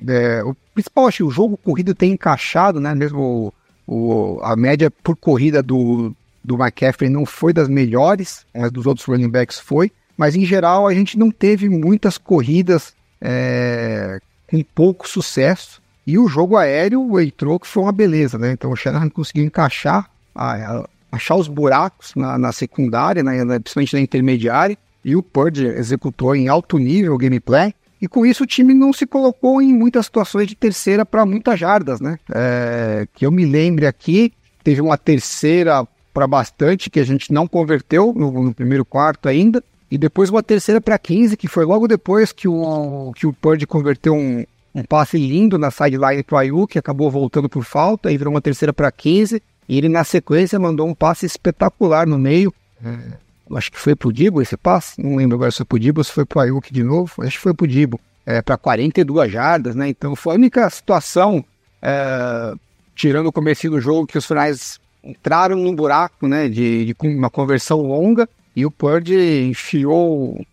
É, 0.08 0.44
o 0.44 0.56
principal, 0.74 1.08
acho 1.08 1.18
que 1.18 1.24
o 1.24 1.32
jogo 1.32 1.58
corrido 1.58 1.94
tem 1.94 2.14
encaixado, 2.14 2.80
né? 2.80 2.94
Mesmo 2.96 3.54
o, 3.88 4.40
a 4.42 4.56
média 4.56 4.90
por 4.90 5.16
corrida 5.16 5.62
do, 5.62 6.16
do 6.44 6.56
McCaffrey 6.56 7.10
não 7.10 7.26
foi 7.26 7.54
das 7.54 7.68
melhores, 7.68 8.46
mas 8.54 8.72
dos 8.72 8.86
outros 8.86 9.06
running 9.06 9.30
backs 9.30 9.60
foi. 9.60 9.92
Mas 10.18 10.36
em 10.36 10.46
geral 10.46 10.88
a 10.88 10.94
gente 10.94 11.18
não 11.18 11.30
teve 11.30 11.68
muitas 11.68 12.18
corridas 12.18 12.94
é, 13.22 14.20
com 14.48 14.64
pouco 14.64 15.08
sucesso. 15.08 15.82
E 16.08 16.18
o 16.20 16.28
jogo 16.28 16.56
aéreo 16.56 17.20
entrou 17.20 17.60
que 17.60 17.68
foi 17.68 17.84
uma 17.84 17.92
beleza, 17.92 18.38
né? 18.38 18.52
Então 18.52 18.72
o 18.72 18.76
Shanahan 18.76 19.10
conseguiu 19.10 19.44
encaixar, 19.44 20.10
a, 20.34 20.54
a, 20.54 20.90
achar 21.16 21.36
os 21.36 21.48
buracos 21.48 22.14
na, 22.16 22.38
na 22.38 22.52
secundária, 22.52 23.24
na, 23.24 23.44
na, 23.44 23.60
principalmente 23.60 23.94
na 23.94 24.02
intermediária, 24.02 24.78
e 25.04 25.16
o 25.16 25.24
Purdy 25.24 25.66
executou 25.66 26.36
em 26.36 26.48
alto 26.48 26.78
nível 26.78 27.14
o 27.14 27.18
gameplay. 27.18 27.74
E 28.02 28.08
com 28.08 28.26
isso 28.26 28.44
o 28.44 28.48
time 28.48 28.74
não 28.74 28.92
se 28.92 29.06
colocou 29.06 29.62
em 29.62 29.74
muitas 29.74 30.06
situações 30.06 30.48
de 30.48 30.56
terceira 30.56 31.06
para 31.06 31.26
muitas 31.26 31.60
jardas, 31.60 32.02
né? 32.02 32.18
É, 32.34 33.08
que 33.14 33.26
eu 33.26 33.32
me 33.32 33.46
lembre 33.46 33.88
aqui, 33.88 34.34
teve 34.64 34.82
uma 34.82 34.98
terceira 34.98 35.88
para 36.14 36.28
bastante 36.28 36.90
que 36.90 37.00
a 37.00 37.04
gente 37.04 37.32
não 37.32 37.48
converteu 37.48 38.14
no, 38.16 38.32
no 38.44 38.54
primeiro 38.54 38.86
quarto 38.86 39.28
ainda. 39.28 39.64
E 39.92 39.98
depois 39.98 40.30
uma 40.30 40.42
terceira 40.42 40.82
para 40.82 40.98
15, 40.98 41.38
que 41.38 41.48
foi 41.48 41.66
logo 41.66 41.88
depois 41.88 42.32
que 42.32 42.48
o, 42.48 43.12
que 43.16 43.28
o 43.28 43.34
Purdy 43.34 43.68
converteu 43.68 44.16
um, 44.16 44.44
um 44.74 44.84
passe 44.84 45.18
lindo 45.18 45.58
na 45.58 45.70
sideline 45.70 46.24
para 46.24 46.36
o 46.36 46.38
Ayuk, 46.40 46.74
que 46.74 46.80
acabou 46.80 47.12
voltando 47.12 47.48
por 47.48 47.64
falta, 47.64 48.12
e 48.12 48.18
virou 48.18 48.34
uma 48.34 48.42
terceira 48.42 48.74
para 48.74 48.92
15. 48.92 49.42
E 49.68 49.78
ele, 49.78 49.90
na 49.90 50.04
sequência, 50.04 50.60
mandou 50.60 50.88
um 50.88 50.94
passe 50.94 51.26
espetacular 51.26 52.08
no 52.08 52.18
meio. 52.18 52.54
É, 52.84 53.18
acho 53.56 53.72
que 53.72 53.80
foi 53.80 53.96
pro 53.96 54.12
Dibo 54.12 54.42
esse 54.42 54.58
passe, 54.58 55.02
não 55.02 55.16
lembro 55.16 55.36
agora 55.36 55.52
se 55.52 55.58
foi 55.58 55.66
pro 55.66 55.80
Dibo 55.80 56.00
ou 56.00 56.04
se 56.04 56.12
foi 56.12 56.26
pro 56.26 56.40
Ayuk 56.40 56.74
de 56.74 56.84
novo, 56.84 57.12
acho 57.20 57.38
que 57.38 57.44
foi 57.44 57.54
pro 57.54 57.68
Dibo, 57.68 58.00
é, 58.26 58.42
para 58.42 58.58
42 58.58 59.32
jardas, 59.32 59.76
né? 59.76 59.88
Então 59.90 60.16
foi 60.16 60.34
a 60.34 60.38
única 60.38 60.70
situação, 60.70 61.44
é, 61.82 62.54
tirando 62.96 63.28
o 63.28 63.32
começo 63.32 63.70
do 63.70 63.80
jogo, 63.80 64.08
que 64.08 64.18
os 64.18 64.26
finais 64.26 64.80
entraram 65.04 65.56
num 65.56 65.76
buraco, 65.76 66.28
né, 66.28 66.50
de, 66.50 66.86
de 66.86 66.96
uma 67.04 67.30
conversão 67.30 67.82
longa, 67.82 68.28
e 68.56 68.66
o 68.66 68.72
Purdy 68.72 69.48
enfiou 69.50 70.44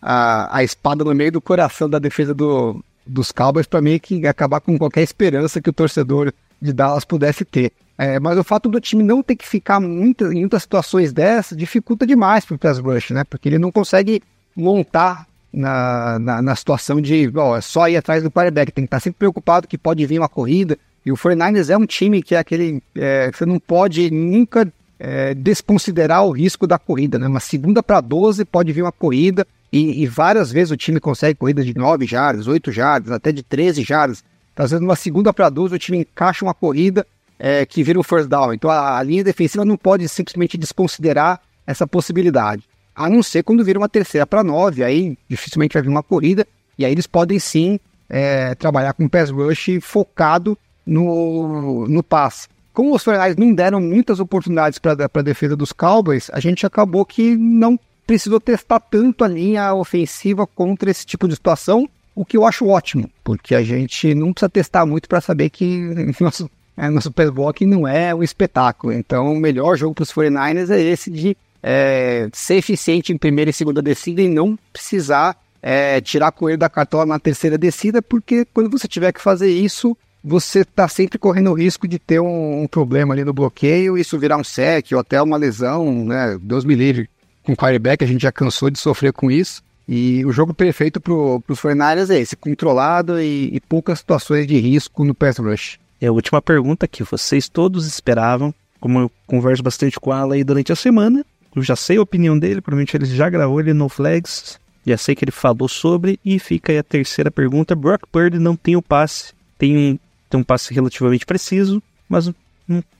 a, 0.00 0.58
a 0.58 0.64
espada 0.64 1.04
no 1.04 1.14
meio 1.14 1.32
do 1.32 1.40
coração 1.40 1.88
da 1.90 1.98
defesa 1.98 2.32
do, 2.32 2.82
dos 3.04 3.30
Cowboys 3.30 3.66
para 3.66 3.82
meio 3.82 4.00
que 4.00 4.26
acabar 4.26 4.60
com 4.60 4.78
qualquer 4.78 5.02
esperança 5.02 5.60
que 5.60 5.68
o 5.68 5.72
torcedor 5.72 6.32
de 6.60 6.72
Dallas 6.72 7.04
pudesse 7.04 7.44
ter. 7.44 7.72
É, 7.98 8.20
mas 8.20 8.36
o 8.36 8.44
fato 8.44 8.68
do 8.68 8.80
time 8.80 9.02
não 9.02 9.22
ter 9.22 9.36
que 9.36 9.46
ficar 9.46 9.80
muita, 9.80 10.26
em 10.26 10.40
muitas 10.40 10.62
situações 10.62 11.12
dessas 11.12 11.56
dificulta 11.56 12.06
demais 12.06 12.44
para 12.44 12.54
o 12.54 12.58
pass 12.58 12.78
rush, 12.78 13.10
né? 13.10 13.24
Porque 13.24 13.48
ele 13.48 13.58
não 13.58 13.72
consegue 13.72 14.22
montar 14.54 15.26
na, 15.52 16.18
na, 16.18 16.42
na 16.42 16.56
situação 16.56 17.00
de 17.00 17.32
ó, 17.34 17.56
é 17.56 17.60
só 17.62 17.88
ir 17.88 17.96
atrás 17.96 18.22
do 18.22 18.30
quarterback. 18.30 18.70
Tem 18.70 18.84
que 18.84 18.88
estar 18.88 19.00
sempre 19.00 19.18
preocupado 19.18 19.66
que 19.66 19.78
pode 19.78 20.04
vir 20.04 20.18
uma 20.18 20.28
corrida. 20.28 20.78
E 21.04 21.10
o 21.10 21.16
49ers 21.16 21.70
é 21.70 21.76
um 21.76 21.86
time 21.86 22.22
que 22.22 22.34
é 22.34 22.38
aquele. 22.38 22.82
É, 22.94 23.30
você 23.32 23.46
não 23.46 23.58
pode 23.58 24.10
nunca 24.10 24.70
é, 24.98 25.32
desconsiderar 25.32 26.24
o 26.26 26.32
risco 26.32 26.66
da 26.66 26.78
corrida, 26.78 27.18
né? 27.18 27.26
Uma 27.26 27.40
segunda 27.40 27.82
para 27.82 28.00
12 28.02 28.44
pode 28.44 28.72
vir 28.72 28.82
uma 28.82 28.92
corrida. 28.92 29.46
E, 29.72 30.02
e, 30.02 30.06
várias 30.06 30.52
vezes 30.52 30.70
o 30.70 30.76
time 30.76 31.00
consegue 31.00 31.38
corridas 31.38 31.66
de 31.66 31.74
9 31.74 32.06
jardas, 32.06 32.46
8 32.46 32.70
jardas, 32.70 33.10
até 33.10 33.32
de 33.32 33.42
13 33.42 33.82
jardas. 33.82 34.22
Trazendo 34.54 34.84
uma 34.84 34.96
segunda 34.96 35.32
para 35.32 35.48
12, 35.48 35.74
o 35.74 35.78
time 35.78 35.98
encaixa 35.98 36.44
uma 36.44 36.54
corrida 36.54 37.06
é, 37.38 37.64
que 37.66 37.82
vira 37.82 37.98
um 37.98 38.02
first 38.02 38.28
down. 38.28 38.52
Então 38.52 38.70
a, 38.70 38.98
a, 38.98 39.02
linha 39.02 39.24
defensiva 39.24 39.64
não 39.64 39.76
pode 39.76 40.08
simplesmente 40.08 40.56
desconsiderar 40.56 41.40
essa 41.66 41.86
possibilidade. 41.86 42.64
A 42.94 43.10
não 43.10 43.22
ser 43.22 43.42
quando 43.42 43.64
vira 43.64 43.78
uma 43.78 43.88
terceira 43.88 44.26
para 44.26 44.42
nove, 44.42 44.82
aí 44.82 45.18
dificilmente 45.28 45.74
vai 45.74 45.82
vir 45.82 45.88
uma 45.88 46.02
corrida, 46.02 46.46
e 46.78 46.84
aí 46.84 46.92
eles 46.92 47.06
podem 47.06 47.38
sim 47.38 47.78
é, 48.08 48.54
trabalhar 48.54 48.92
com 48.94 49.08
pass 49.08 49.30
rush 49.30 49.78
focado 49.82 50.56
no, 50.86 51.86
no 51.88 52.02
passe. 52.02 52.48
Como 52.72 52.94
os 52.94 53.02
Fernandes 53.02 53.36
não 53.36 53.54
deram 53.54 53.80
muitas 53.80 54.20
oportunidades 54.20 54.78
para 54.78 54.92
a 54.92 55.22
defesa 55.22 55.56
dos 55.56 55.72
Cowboys, 55.72 56.30
a 56.32 56.40
gente 56.40 56.66
acabou 56.66 57.04
que 57.04 57.36
não 57.36 57.78
precisou 58.06 58.38
testar 58.38 58.80
tanto 58.80 59.24
a 59.24 59.28
linha 59.28 59.74
ofensiva 59.74 60.46
contra 60.46 60.90
esse 60.90 61.04
tipo 61.04 61.26
de 61.26 61.34
situação, 61.34 61.88
o 62.14 62.24
que 62.24 62.36
eu 62.36 62.46
acho 62.46 62.66
ótimo, 62.66 63.10
porque 63.24 63.54
a 63.54 63.62
gente 63.62 64.14
não 64.14 64.32
precisa 64.32 64.48
testar 64.48 64.86
muito 64.86 65.08
para 65.08 65.20
saber 65.20 65.50
que 65.50 65.90
nosso 66.20 66.48
é, 66.76 66.88
no 66.88 67.00
Super 67.00 67.30
Bowl 67.30 67.52
que 67.52 67.64
não 67.64 67.86
é 67.86 68.14
um 68.14 68.22
espetáculo. 68.22 68.92
Então, 68.92 69.32
o 69.32 69.40
melhor 69.40 69.76
jogo 69.76 69.94
para 69.94 70.02
os 70.02 70.12
49ers 70.12 70.70
é 70.70 70.80
esse 70.80 71.10
de 71.10 71.36
é, 71.62 72.28
ser 72.32 72.56
eficiente 72.56 73.12
em 73.12 73.18
primeira 73.18 73.50
e 73.50 73.54
segunda 73.54 73.80
descida 73.80 74.20
e 74.20 74.28
não 74.28 74.58
precisar 74.72 75.36
é, 75.62 76.00
tirar 76.00 76.30
coelho 76.30 76.58
da 76.58 76.68
cartola 76.68 77.06
na 77.06 77.18
terceira 77.18 77.58
descida, 77.58 78.00
porque 78.00 78.46
quando 78.52 78.70
você 78.70 78.86
tiver 78.86 79.10
que 79.12 79.20
fazer 79.20 79.50
isso, 79.50 79.96
você 80.22 80.60
está 80.60 80.86
sempre 80.86 81.18
correndo 81.18 81.50
o 81.50 81.54
risco 81.54 81.88
de 81.88 81.98
ter 81.98 82.20
um, 82.20 82.62
um, 82.62 82.66
problema 82.66 83.14
ali 83.14 83.24
no 83.24 83.32
bloqueio, 83.32 83.98
isso 83.98 84.18
virar 84.18 84.36
um 84.36 84.44
sec 84.44 84.92
ou 84.92 84.98
até 84.98 85.20
uma 85.20 85.36
lesão, 85.36 86.04
né? 86.04 86.38
Deus 86.40 86.64
me 86.64 86.74
livre. 86.74 87.08
Com 87.42 87.52
o 87.52 87.56
quarterback, 87.56 88.02
a 88.02 88.06
gente 88.06 88.22
já 88.22 88.32
cansou 88.32 88.70
de 88.70 88.78
sofrer 88.78 89.12
com 89.12 89.30
isso. 89.30 89.62
E 89.88 90.24
o 90.24 90.32
jogo 90.32 90.52
perfeito 90.52 91.00
para 91.00 91.12
os 91.12 91.60
49ers 91.60 92.10
é 92.10 92.18
esse, 92.18 92.34
controlado 92.36 93.20
e, 93.20 93.50
e 93.54 93.60
poucas 93.60 94.00
situações 94.00 94.46
de 94.46 94.58
risco 94.58 95.04
no 95.04 95.14
pass 95.14 95.38
rush. 95.38 95.78
E 96.00 96.06
a 96.06 96.12
última 96.12 96.42
pergunta 96.42 96.86
que 96.86 97.02
vocês 97.02 97.48
todos 97.48 97.86
esperavam, 97.86 98.54
como 98.80 98.98
eu 98.98 99.10
converso 99.26 99.62
bastante 99.62 99.98
com 99.98 100.14
ela 100.14 100.34
aí 100.34 100.44
durante 100.44 100.72
a 100.72 100.76
semana, 100.76 101.24
eu 101.54 101.62
já 101.62 101.74
sei 101.74 101.96
a 101.96 102.02
opinião 102.02 102.38
dele, 102.38 102.60
provavelmente 102.60 102.96
ele 102.96 103.06
já 103.06 103.30
gravou 103.30 103.58
ele 103.60 103.72
no 103.72 103.88
Flags, 103.88 104.60
já 104.86 104.98
sei 104.98 105.14
que 105.14 105.24
ele 105.24 105.32
falou 105.32 105.68
sobre, 105.68 106.20
e 106.24 106.38
fica 106.38 106.70
aí 106.70 106.78
a 106.78 106.82
terceira 106.82 107.30
pergunta. 107.30 107.74
Brock 107.74 108.06
Purdy 108.12 108.38
não 108.38 108.54
tem 108.54 108.76
o 108.76 108.82
passe, 108.82 109.32
tem 109.58 109.76
um, 109.76 109.98
tem 110.28 110.40
um 110.40 110.44
passe 110.44 110.72
relativamente 110.72 111.24
preciso, 111.24 111.82
mas 112.08 112.28
um, 112.28 112.34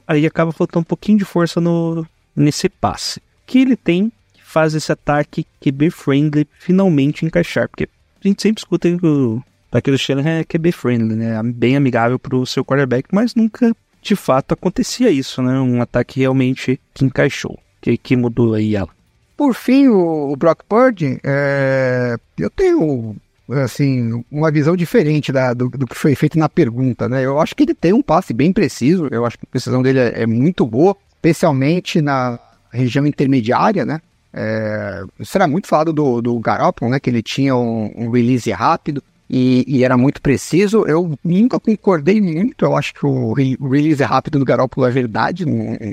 aí 0.07 0.25
acaba 0.27 0.53
faltando 0.53 0.81
um 0.81 0.85
pouquinho 0.85 1.19
de 1.19 1.25
força 1.25 1.61
no, 1.61 2.07
nesse 2.35 2.69
passe. 2.69 3.21
Que 3.47 3.59
ele 3.59 3.77
tem 3.77 4.11
que 4.33 4.43
faz 4.43 4.75
esse 4.75 4.91
ataque 4.91 5.47
QB 5.61 5.91
friendly 5.91 6.49
finalmente 6.59 7.27
encaixar, 7.27 7.69
porque 7.69 7.89
a 8.25 8.29
gente 8.29 8.43
sempre 8.43 8.61
escuta 8.61 8.89
que 8.97 9.07
o 9.07 9.43
daquele 9.77 9.99
Shanahan 9.99 10.41
é 10.41 10.45
QB 10.45 10.73
friendly, 10.73 11.17
né? 11.17 11.41
Bem 11.43 11.77
amigável 11.77 12.19
para 12.19 12.35
o 12.35 12.47
seu 12.47 12.65
quarterback, 12.65 13.09
mas 13.13 13.35
nunca 13.35 13.77
de 14.01 14.17
fato 14.17 14.53
acontecia 14.53 15.11
isso, 15.11 15.43
né? 15.43 15.61
Um 15.61 15.83
ataque 15.83 16.21
realmente 16.21 16.81
que 16.95 17.05
encaixou. 17.05 17.59
Que, 17.81 17.97
que 17.97 18.17
mudou 18.17 18.55
aí 18.55 18.75
ela. 18.75 18.89
Por 19.37 19.55
fim, 19.55 19.89
o, 19.89 20.33
o 20.33 20.37
Brock 20.37 20.63
Purdy, 20.67 21.21
é, 21.23 22.17
eu 22.39 22.49
tenho 22.49 23.15
assim 23.49 24.25
uma 24.31 24.51
visão 24.51 24.75
diferente 24.75 25.31
da, 25.31 25.53
do, 25.53 25.69
do, 25.69 25.87
que 25.87 25.95
foi 25.95 26.15
feito 26.15 26.39
na 26.39 26.49
pergunta, 26.49 27.09
né? 27.09 27.25
Eu 27.25 27.39
acho 27.39 27.55
que 27.55 27.65
ele 27.65 27.75
tem 27.75 27.93
um 27.93 28.03
passe 28.03 28.33
bem 28.33 28.53
preciso. 28.53 29.09
Eu 29.11 29.27
acho 29.27 29.39
que 29.39 29.45
a 29.45 29.51
precisão 29.51 29.83
dele 29.83 29.99
é, 29.99 30.23
é 30.23 30.27
muito 30.27 30.65
boa, 30.65 30.97
especialmente 31.17 32.01
na 32.01 32.39
região 32.73 33.07
intermediária, 33.07 33.85
né? 33.85 34.01
É, 34.33 35.03
será 35.23 35.47
muito 35.47 35.69
falado 35.69 35.93
do, 35.93 36.23
do 36.23 36.39
Garoppolo, 36.41 36.91
né? 36.91 36.99
Que 36.99 37.11
ele 37.11 37.23
tinha 37.23 37.55
um, 37.55 37.93
um 37.95 38.11
release 38.11 38.51
rápido 38.51 39.03
e, 39.29 39.65
e, 39.67 39.85
era 39.85 39.97
muito 39.97 40.23
preciso. 40.23 40.87
Eu 40.87 41.19
nunca 41.25 41.59
concordei 41.59 42.21
muito, 42.21 42.65
eu 42.65 42.77
acho 42.77 42.95
que 42.95 43.05
o, 43.05 43.33
release 43.33 44.03
rápido 44.03 44.39
do 44.39 44.45
Garoppolo 44.45 44.87
é 44.87 44.91
verdade, 44.91 45.45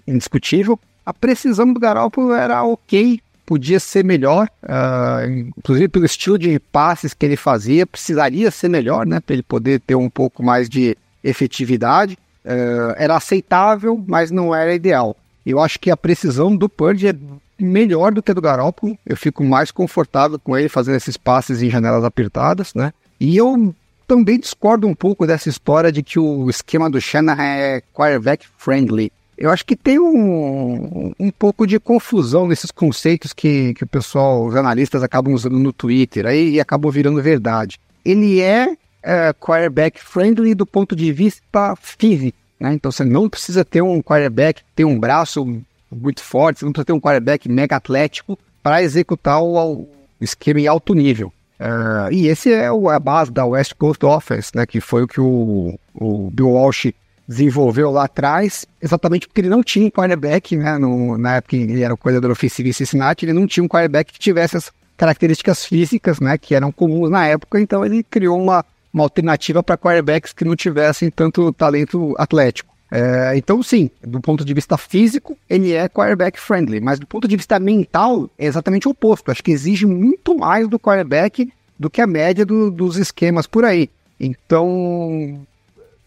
indiscutível. 0.08 0.80
A 1.06 1.14
precisão 1.14 1.72
do 1.74 1.80
Garoppolo 1.80 2.34
era 2.34 2.64
ok, 2.64 3.20
podia 3.46 3.80
ser 3.80 4.06
melhor, 4.06 4.48
uh, 4.64 5.30
inclusive 5.58 5.88
pelo 5.90 6.06
estilo 6.06 6.38
de 6.38 6.60
passes 6.60 7.14
que 7.14 7.26
ele 7.26 7.36
fazia, 7.36 7.86
precisaria 7.86 8.50
ser 8.50 8.70
melhor, 8.70 9.06
né, 9.06 9.20
para 9.20 9.34
ele 9.34 9.44
poder 9.44 9.82
ter 9.82 9.96
um 9.96 10.10
pouco 10.10 10.42
mais 10.42 10.70
de 10.70 10.98
efetividade. 11.24 12.18
Uh, 12.46 12.94
era 12.98 13.16
aceitável, 13.16 14.04
mas 14.08 14.32
não 14.32 14.54
era 14.54 14.74
ideal. 14.74 15.16
Eu 15.46 15.60
acho 15.60 15.80
que 15.80 15.92
a 15.92 15.98
precisão 15.98 16.56
do 16.56 16.70
Purdy 16.70 17.10
é 17.10 17.16
melhor 17.60 18.14
do 18.14 18.22
que 18.22 18.32
a 18.32 18.34
do 18.34 18.42
Garoppolo. 18.42 18.98
Eu 19.06 19.16
fico 19.18 19.44
mais 19.44 19.72
confortável 19.72 20.40
com 20.40 20.58
ele 20.58 20.70
fazendo 20.70 20.96
esses 20.96 21.18
passes 21.18 21.62
em 21.62 21.70
janelas 21.70 22.04
apertadas, 22.04 22.74
né? 22.74 22.94
E 23.24 23.38
eu 23.38 23.74
também 24.06 24.38
discordo 24.38 24.86
um 24.86 24.94
pouco 24.94 25.26
dessa 25.26 25.48
história 25.48 25.90
de 25.94 26.04
que 26.04 26.20
o 26.20 26.50
esquema 26.50 26.90
do 26.90 27.00
Shanahan 27.00 27.42
é 27.42 27.82
quarterback 27.94 28.46
friendly. 28.58 29.14
Eu 29.38 29.50
acho 29.50 29.66
que 29.66 29.78
tem 29.78 29.98
um, 29.98 31.14
um 31.18 31.32
pouco 31.32 31.66
de 31.66 31.80
confusão 31.80 32.46
nesses 32.46 32.70
conceitos 32.70 33.32
que, 33.32 33.74
que 33.76 33.86
o 33.86 33.88
pessoal, 33.88 34.46
os 34.46 34.58
analistas 34.58 35.04
acabam 35.04 35.34
usando 35.34 35.58
no 35.58 35.72
Twitter, 35.72 36.26
aí 36.26 36.60
acabou 36.60 36.92
virando 36.92 37.22
verdade. 37.22 37.80
Ele 38.04 38.42
é, 38.42 38.76
é 39.02 39.32
quarterback 39.32 40.02
friendly 40.04 40.54
do 40.54 40.66
ponto 40.66 40.94
de 40.94 41.10
vista 41.14 41.78
físico, 41.78 42.38
né? 42.60 42.74
Então 42.74 42.92
você 42.92 43.06
não 43.06 43.30
precisa 43.30 43.64
ter 43.64 43.82
um 43.82 44.02
quarterback 44.02 44.64
que 44.64 44.72
tem 44.76 44.86
um 44.86 45.00
braço 45.00 45.46
muito 45.90 46.22
forte, 46.22 46.60
você 46.60 46.66
não 46.66 46.74
precisa 46.74 46.88
ter 46.88 46.94
um 46.94 47.00
quarterback 47.00 47.48
mega 47.48 47.78
atlético 47.78 48.38
para 48.62 48.84
executar 48.84 49.42
o, 49.42 49.56
o 49.56 49.88
esquema 50.20 50.60
em 50.60 50.68
alto 50.68 50.94
nível. 50.94 51.32
Uh, 51.64 52.12
e 52.12 52.28
esse 52.28 52.52
é 52.52 52.70
o, 52.70 52.90
a 52.90 53.00
base 53.00 53.32
da 53.32 53.46
West 53.46 53.74
Coast 53.76 54.06
Offense, 54.06 54.52
né, 54.54 54.66
que 54.66 54.82
foi 54.82 55.04
o 55.04 55.08
que 55.08 55.22
o, 55.22 55.80
o 55.96 56.30
Bill 56.30 56.50
Walsh 56.50 56.92
desenvolveu 57.26 57.90
lá 57.90 58.04
atrás, 58.04 58.66
exatamente 58.82 59.30
porque 59.30 59.40
ele 59.40 59.50
não 59.50 59.64
tinha 59.64 59.86
um 59.86 59.90
quarterback, 59.90 60.58
né, 60.58 60.78
no, 60.78 61.18
na 61.18 61.38
época 61.38 61.56
ele 61.56 61.82
era 61.82 61.94
o 61.94 61.98
coordenador 61.98 62.32
ofensivo 62.32 62.68
em 62.68 62.74
Cincinnati, 62.74 63.24
ele 63.24 63.32
não 63.32 63.48
tinha 63.48 63.64
um 63.64 63.70
quarterback 63.70 64.12
que 64.12 64.20
tivesse 64.20 64.58
as 64.58 64.74
características 64.98 65.64
físicas, 65.64 66.20
né, 66.20 66.38
que 66.38 66.54
eram 66.54 66.70
comuns 66.70 67.10
na 67.10 67.26
época, 67.26 67.62
então 67.62 67.86
ele 67.86 68.04
criou 68.04 68.38
uma, 68.38 68.66
uma 68.94 69.04
alternativa 69.06 69.64
para 69.64 69.78
quarterbacks 69.78 70.34
que 70.34 70.44
não 70.44 70.58
tivessem 70.58 71.10
tanto 71.10 71.54
talento 71.54 72.14
atlético. 72.18 72.73
É, 72.96 73.36
então, 73.36 73.64
sim, 73.64 73.90
do 74.04 74.22
ponto 74.22 74.46
de 74.46 74.54
vista 74.54 74.78
físico, 74.78 75.36
ele 75.50 75.74
é 75.74 75.90
quarterback 75.90 76.40
friendly, 76.40 76.80
mas 76.80 77.00
do 77.00 77.08
ponto 77.08 77.28
de 77.28 77.36
vista 77.36 77.60
mental, 77.60 78.30
é 78.38 78.46
exatamente 78.46 78.88
o 78.88 78.92
oposto. 78.92 79.32
Acho 79.32 79.44
que 79.44 79.50
exige 79.50 79.88
muito 79.88 80.38
mais 80.38 80.68
do 80.68 80.78
quarterback 80.78 81.52
do 81.80 81.90
que 81.90 82.00
a 82.00 82.06
média 82.06 82.46
do, 82.46 82.70
dos 82.70 82.98
esquemas 82.98 83.48
por 83.48 83.66
aí. 83.66 83.90
Então, 84.20 85.44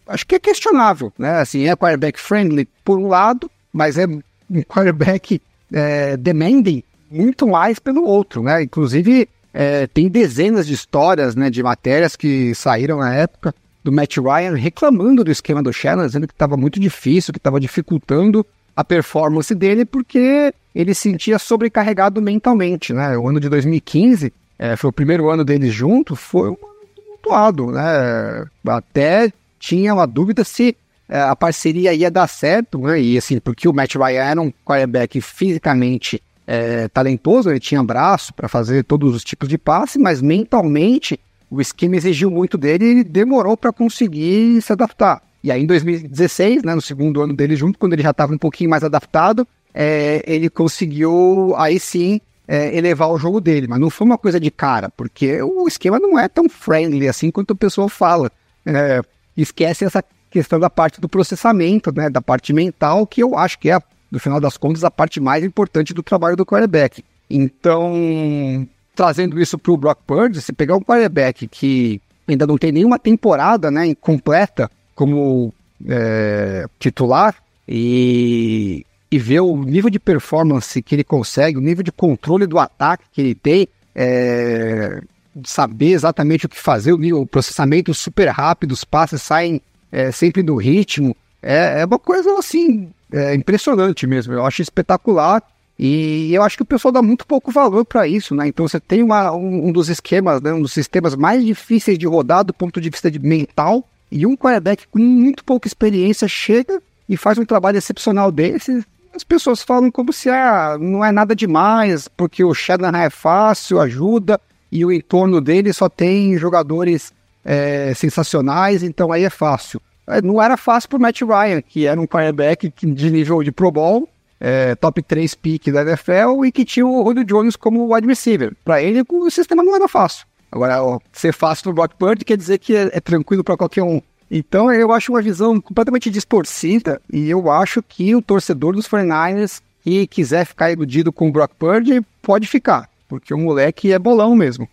acho 0.07 0.25
que 0.25 0.35
é 0.35 0.39
questionável, 0.39 1.11
né? 1.19 1.41
Assim, 1.41 1.67
é 1.67 1.75
quarterback 1.75 2.17
friendly 2.17 2.65
por 2.85 2.97
um 2.97 3.09
lado, 3.09 3.51
mas 3.73 3.97
é 3.97 4.07
um 4.07 4.21
quarterback 4.63 5.41
é, 5.73 6.15
demanding 6.15 6.83
muito 7.11 7.45
mais 7.45 7.79
pelo 7.79 8.05
outro, 8.05 8.41
né? 8.41 8.63
Inclusive, 8.63 9.27
é, 9.53 9.87
tem 9.87 10.07
dezenas 10.07 10.65
de 10.65 10.73
histórias, 10.73 11.35
né, 11.35 11.49
de 11.49 11.61
matérias 11.61 12.15
que 12.15 12.55
saíram 12.55 12.99
na 12.99 13.13
época 13.13 13.53
do 13.87 13.91
Matt 13.91 14.17
Ryan 14.17 14.53
reclamando 14.53 15.23
do 15.23 15.31
esquema 15.31 15.63
do 15.63 15.71
Shannon, 15.71 16.05
dizendo 16.05 16.27
que 16.27 16.33
estava 16.33 16.57
muito 16.57 16.77
difícil, 16.77 17.31
que 17.31 17.39
estava 17.39 17.57
dificultando 17.57 18.45
a 18.75 18.83
performance 18.83 19.55
dele, 19.55 19.85
porque 19.85 20.53
ele 20.75 20.93
se 20.93 21.03
sentia 21.03 21.39
sobrecarregado 21.39 22.21
mentalmente, 22.21 22.91
né? 22.91 23.17
O 23.17 23.29
ano 23.29 23.39
de 23.39 23.47
2015 23.47 24.33
é, 24.59 24.75
foi 24.75 24.89
o 24.89 24.93
primeiro 24.93 25.29
ano 25.29 25.45
deles 25.45 25.73
juntos, 25.73 26.19
foi 26.19 26.49
um 26.49 26.57
tumultuado, 26.93 27.71
né? 27.71 28.45
Até 28.67 29.31
tinha 29.57 29.93
uma 29.93 30.05
dúvida 30.05 30.43
se 30.43 30.75
é, 31.07 31.21
a 31.21 31.35
parceria 31.35 31.93
ia 31.93 32.11
dar 32.11 32.27
certo, 32.27 32.79
né? 32.79 32.99
E 32.99 33.17
assim, 33.17 33.39
porque 33.39 33.69
o 33.69 33.73
Matt 33.73 33.95
Ryan 33.95 34.23
era 34.23 34.41
um 34.41 34.51
quarterback 34.65 35.21
fisicamente 35.21 36.21
é, 36.45 36.89
talentoso, 36.89 37.49
ele 37.49 37.59
tinha 37.61 37.81
braço 37.81 38.33
para 38.33 38.49
fazer 38.49 38.83
todos 38.83 39.15
os 39.15 39.23
tipos 39.23 39.47
de 39.47 39.57
passe, 39.57 39.97
mas 39.97 40.21
mentalmente 40.21 41.17
o 41.49 41.61
esquema 41.61 41.95
exigiu 41.95 42.29
muito 42.29 42.57
dele 42.57 42.85
e 42.85 42.89
ele 42.89 43.03
demorou 43.03 43.55
para 43.55 43.71
conseguir 43.71 44.61
se 44.61 44.71
adaptar. 44.71 45.21
E 45.43 45.51
aí 45.51 45.63
em 45.63 45.65
2016, 45.65 46.63
né, 46.63 46.75
no 46.75 46.81
segundo 46.81 47.21
ano 47.21 47.33
dele 47.33 47.55
junto, 47.55 47.79
quando 47.79 47.93
ele 47.93 48.03
já 48.03 48.11
estava 48.11 48.33
um 48.33 48.37
pouquinho 48.37 48.69
mais 48.69 48.83
adaptado, 48.83 49.47
é, 49.73 50.23
ele 50.25 50.49
conseguiu 50.49 51.53
aí 51.57 51.79
sim 51.79 52.19
é, 52.47 52.75
elevar 52.75 53.09
o 53.09 53.17
jogo 53.17 53.39
dele, 53.39 53.67
mas 53.67 53.79
não 53.79 53.89
foi 53.89 54.05
uma 54.05 54.17
coisa 54.17 54.39
de 54.39 54.49
cara, 54.49 54.89
porque 54.89 55.41
o 55.41 55.67
esquema 55.67 55.99
não 55.99 56.17
é 56.17 56.27
tão 56.27 56.49
friendly 56.49 57.07
assim 57.07 57.29
quanto 57.29 57.51
o 57.51 57.55
pessoal 57.55 57.89
fala. 57.89 58.31
É, 58.65 59.01
esquece 59.35 59.85
essa 59.85 60.03
questão 60.29 60.59
da 60.59 60.69
parte 60.69 60.99
do 60.99 61.07
processamento, 61.07 61.93
né, 61.95 62.09
da 62.09 62.21
parte 62.21 62.53
mental, 62.53 63.05
que 63.05 63.21
eu 63.21 63.37
acho 63.37 63.59
que 63.59 63.69
é, 63.69 63.79
no 64.11 64.19
final 64.19 64.39
das 64.39 64.57
contas, 64.57 64.83
a 64.83 64.91
parte 64.91 65.19
mais 65.19 65.43
importante 65.43 65.93
do 65.93 66.01
trabalho 66.01 66.35
do 66.35 66.45
quarterback. 66.45 67.03
Então, 67.29 68.67
trazendo 68.97 69.39
isso 69.39 69.59
para 69.59 69.71
o 69.71 69.77
Brock 69.77 69.99
Purdy, 70.07 70.41
se 70.41 70.51
pegar 70.51 70.75
um 70.75 70.81
quarterback 70.81 71.47
que 71.47 72.01
ainda 72.27 72.47
não 72.47 72.57
tem 72.57 72.71
nenhuma 72.71 72.97
temporada 72.97 73.69
né, 73.69 73.93
completa 73.95 74.69
como 74.95 75.53
é, 75.87 76.65
titular 76.79 77.35
e, 77.69 78.83
e 79.11 79.19
ver 79.19 79.41
o 79.41 79.55
nível 79.55 79.91
de 79.91 79.99
performance 79.99 80.81
que 80.81 80.95
ele 80.95 81.03
consegue, 81.03 81.59
o 81.59 81.61
nível 81.61 81.83
de 81.83 81.91
controle 81.91 82.47
do 82.47 82.57
ataque 82.57 83.03
que 83.13 83.21
ele 83.21 83.35
tem, 83.35 83.67
é, 83.95 84.99
saber 85.45 85.91
exatamente 85.91 86.47
o 86.47 86.49
que 86.49 86.59
fazer, 86.59 86.91
o, 86.91 87.25
processamento 87.27 87.93
super 87.93 88.27
rápido, 88.29 88.71
os 88.71 88.83
passes 88.83 89.21
saem 89.21 89.61
é, 89.91 90.11
sempre 90.11 90.41
no 90.41 90.55
ritmo, 90.55 91.15
é, 91.39 91.81
é 91.81 91.85
uma 91.85 91.99
coisa 91.99 92.39
assim 92.39 92.89
é, 93.11 93.35
impressionante 93.35 94.07
mesmo. 94.07 94.33
Eu 94.33 94.43
acho 94.43 94.63
espetacular 94.63 95.43
e 95.79 96.33
eu 96.33 96.41
acho 96.41 96.57
que 96.57 96.63
o 96.63 96.65
pessoal 96.65 96.91
dá 96.91 97.01
muito 97.01 97.27
pouco 97.27 97.51
valor 97.51 97.85
para 97.85 98.07
isso, 98.07 98.33
né? 98.33 98.47
Então 98.47 98.67
você 98.67 98.79
tem 98.79 99.03
uma, 99.03 99.31
um, 99.31 99.67
um, 99.67 99.71
dos 99.71 99.89
esquemas, 99.89 100.41
né, 100.41 100.51
um 100.51 100.61
dos 100.61 100.73
sistemas 100.73 101.15
mais 101.15 101.45
difíceis 101.45 101.99
de 101.99 102.07
rodar 102.07 102.43
do 102.43 102.53
ponto 102.53 102.81
de 102.81 102.89
vista 102.89 103.11
de 103.11 103.19
mental, 103.19 103.87
e 104.11 104.25
um 104.25 104.35
quarterback 104.35 104.87
com 104.87 104.99
muito 104.99 105.43
pouca 105.43 105.67
experiência 105.67 106.27
chega 106.27 106.81
e 107.07 107.15
faz 107.15 107.37
um 107.37 107.45
trabalho 107.45 107.77
excepcional 107.77 108.31
desse. 108.31 108.83
As 109.15 109.23
pessoas 109.23 109.61
falam 109.61 109.91
como 109.91 110.11
se 110.11 110.29
ah, 110.29 110.77
não 110.79 111.03
é 111.03 111.11
nada 111.11 111.35
demais, 111.35 112.07
porque 112.07 112.43
o 112.43 112.53
Shanahan 112.53 112.99
é 112.99 113.09
fácil, 113.09 113.79
ajuda, 113.79 114.39
e 114.71 114.83
o 114.83 114.91
entorno 114.91 115.39
dele 115.39 115.71
só 115.73 115.87
tem 115.89 116.37
jogadores 116.37 117.13
é, 117.45 117.93
sensacionais, 117.93 118.83
então 118.83 119.11
aí 119.11 119.23
é 119.23 119.29
fácil. 119.29 119.81
É, 120.07 120.21
não 120.21 120.41
era 120.41 120.57
fácil 120.57 120.89
para 120.89 120.99
Matt 120.99 121.21
Ryan, 121.21 121.61
que 121.61 121.85
era 121.85 121.99
um 121.99 122.07
quarterback 122.07 122.73
de 122.81 123.11
nível 123.11 123.43
de 123.43 123.51
Pro 123.51 123.71
Bowl, 123.71 124.07
é, 124.39 124.75
top 124.75 125.01
3 125.01 125.35
pick 125.35 125.71
da 125.71 125.81
NFL 125.81 126.45
e 126.45 126.51
que 126.51 126.65
tinha 126.65 126.85
o 126.85 127.03
Julio 127.03 127.23
Jones 127.23 127.55
como 127.55 127.93
wide 127.93 128.07
receiver. 128.07 128.53
Para 128.63 128.81
ele, 128.81 129.03
o 129.07 129.29
sistema 129.29 129.63
não 129.63 129.75
era 129.75 129.87
fácil. 129.87 130.25
Agora, 130.51 130.81
ó, 130.81 130.99
ser 131.11 131.33
fácil 131.33 131.69
no 131.69 131.73
Brock 131.73 131.93
Purdy 131.95 132.23
quer 132.23 132.37
dizer 132.37 132.57
que 132.57 132.75
é, 132.75 132.89
é 132.93 132.99
tranquilo 132.99 133.43
para 133.43 133.57
qualquer 133.57 133.83
um. 133.83 134.01
Então, 134.29 134.71
eu 134.71 134.91
acho 134.91 135.11
uma 135.11 135.21
visão 135.21 135.59
completamente 135.59 136.09
distorcida 136.09 137.01
e 137.11 137.29
eu 137.29 137.49
acho 137.49 137.81
que 137.81 138.15
o 138.15 138.21
torcedor 138.21 138.73
dos 138.73 138.87
49ers 138.87 139.61
que 139.83 140.05
quiser 140.05 140.45
ficar 140.45 140.71
iludido 140.71 141.13
com 141.13 141.29
o 141.29 141.31
Brock 141.31 141.51
Purdy 141.57 142.01
pode 142.21 142.45
ficar, 142.45 142.89
porque 143.07 143.33
o 143.33 143.37
moleque 143.37 143.93
é 143.93 143.99
bolão 143.99 144.35
mesmo. 144.35 144.67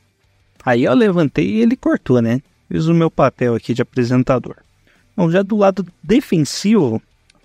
Aí 0.65 0.85
eu 0.85 0.95
levantei 0.95 1.47
e 1.47 1.61
ele 1.61 1.77
cortou, 1.77 2.21
né? 2.21 2.41
Fiz 2.69 2.87
o 2.87 2.95
meu 2.95 3.11
papel 3.11 3.55
aqui 3.55 3.75
de 3.75 3.83
apresentador. 3.83 4.57
Bom, 5.17 5.31
já 5.31 5.43
do 5.43 5.57
lado 5.57 5.87
defensivo, 6.03 7.01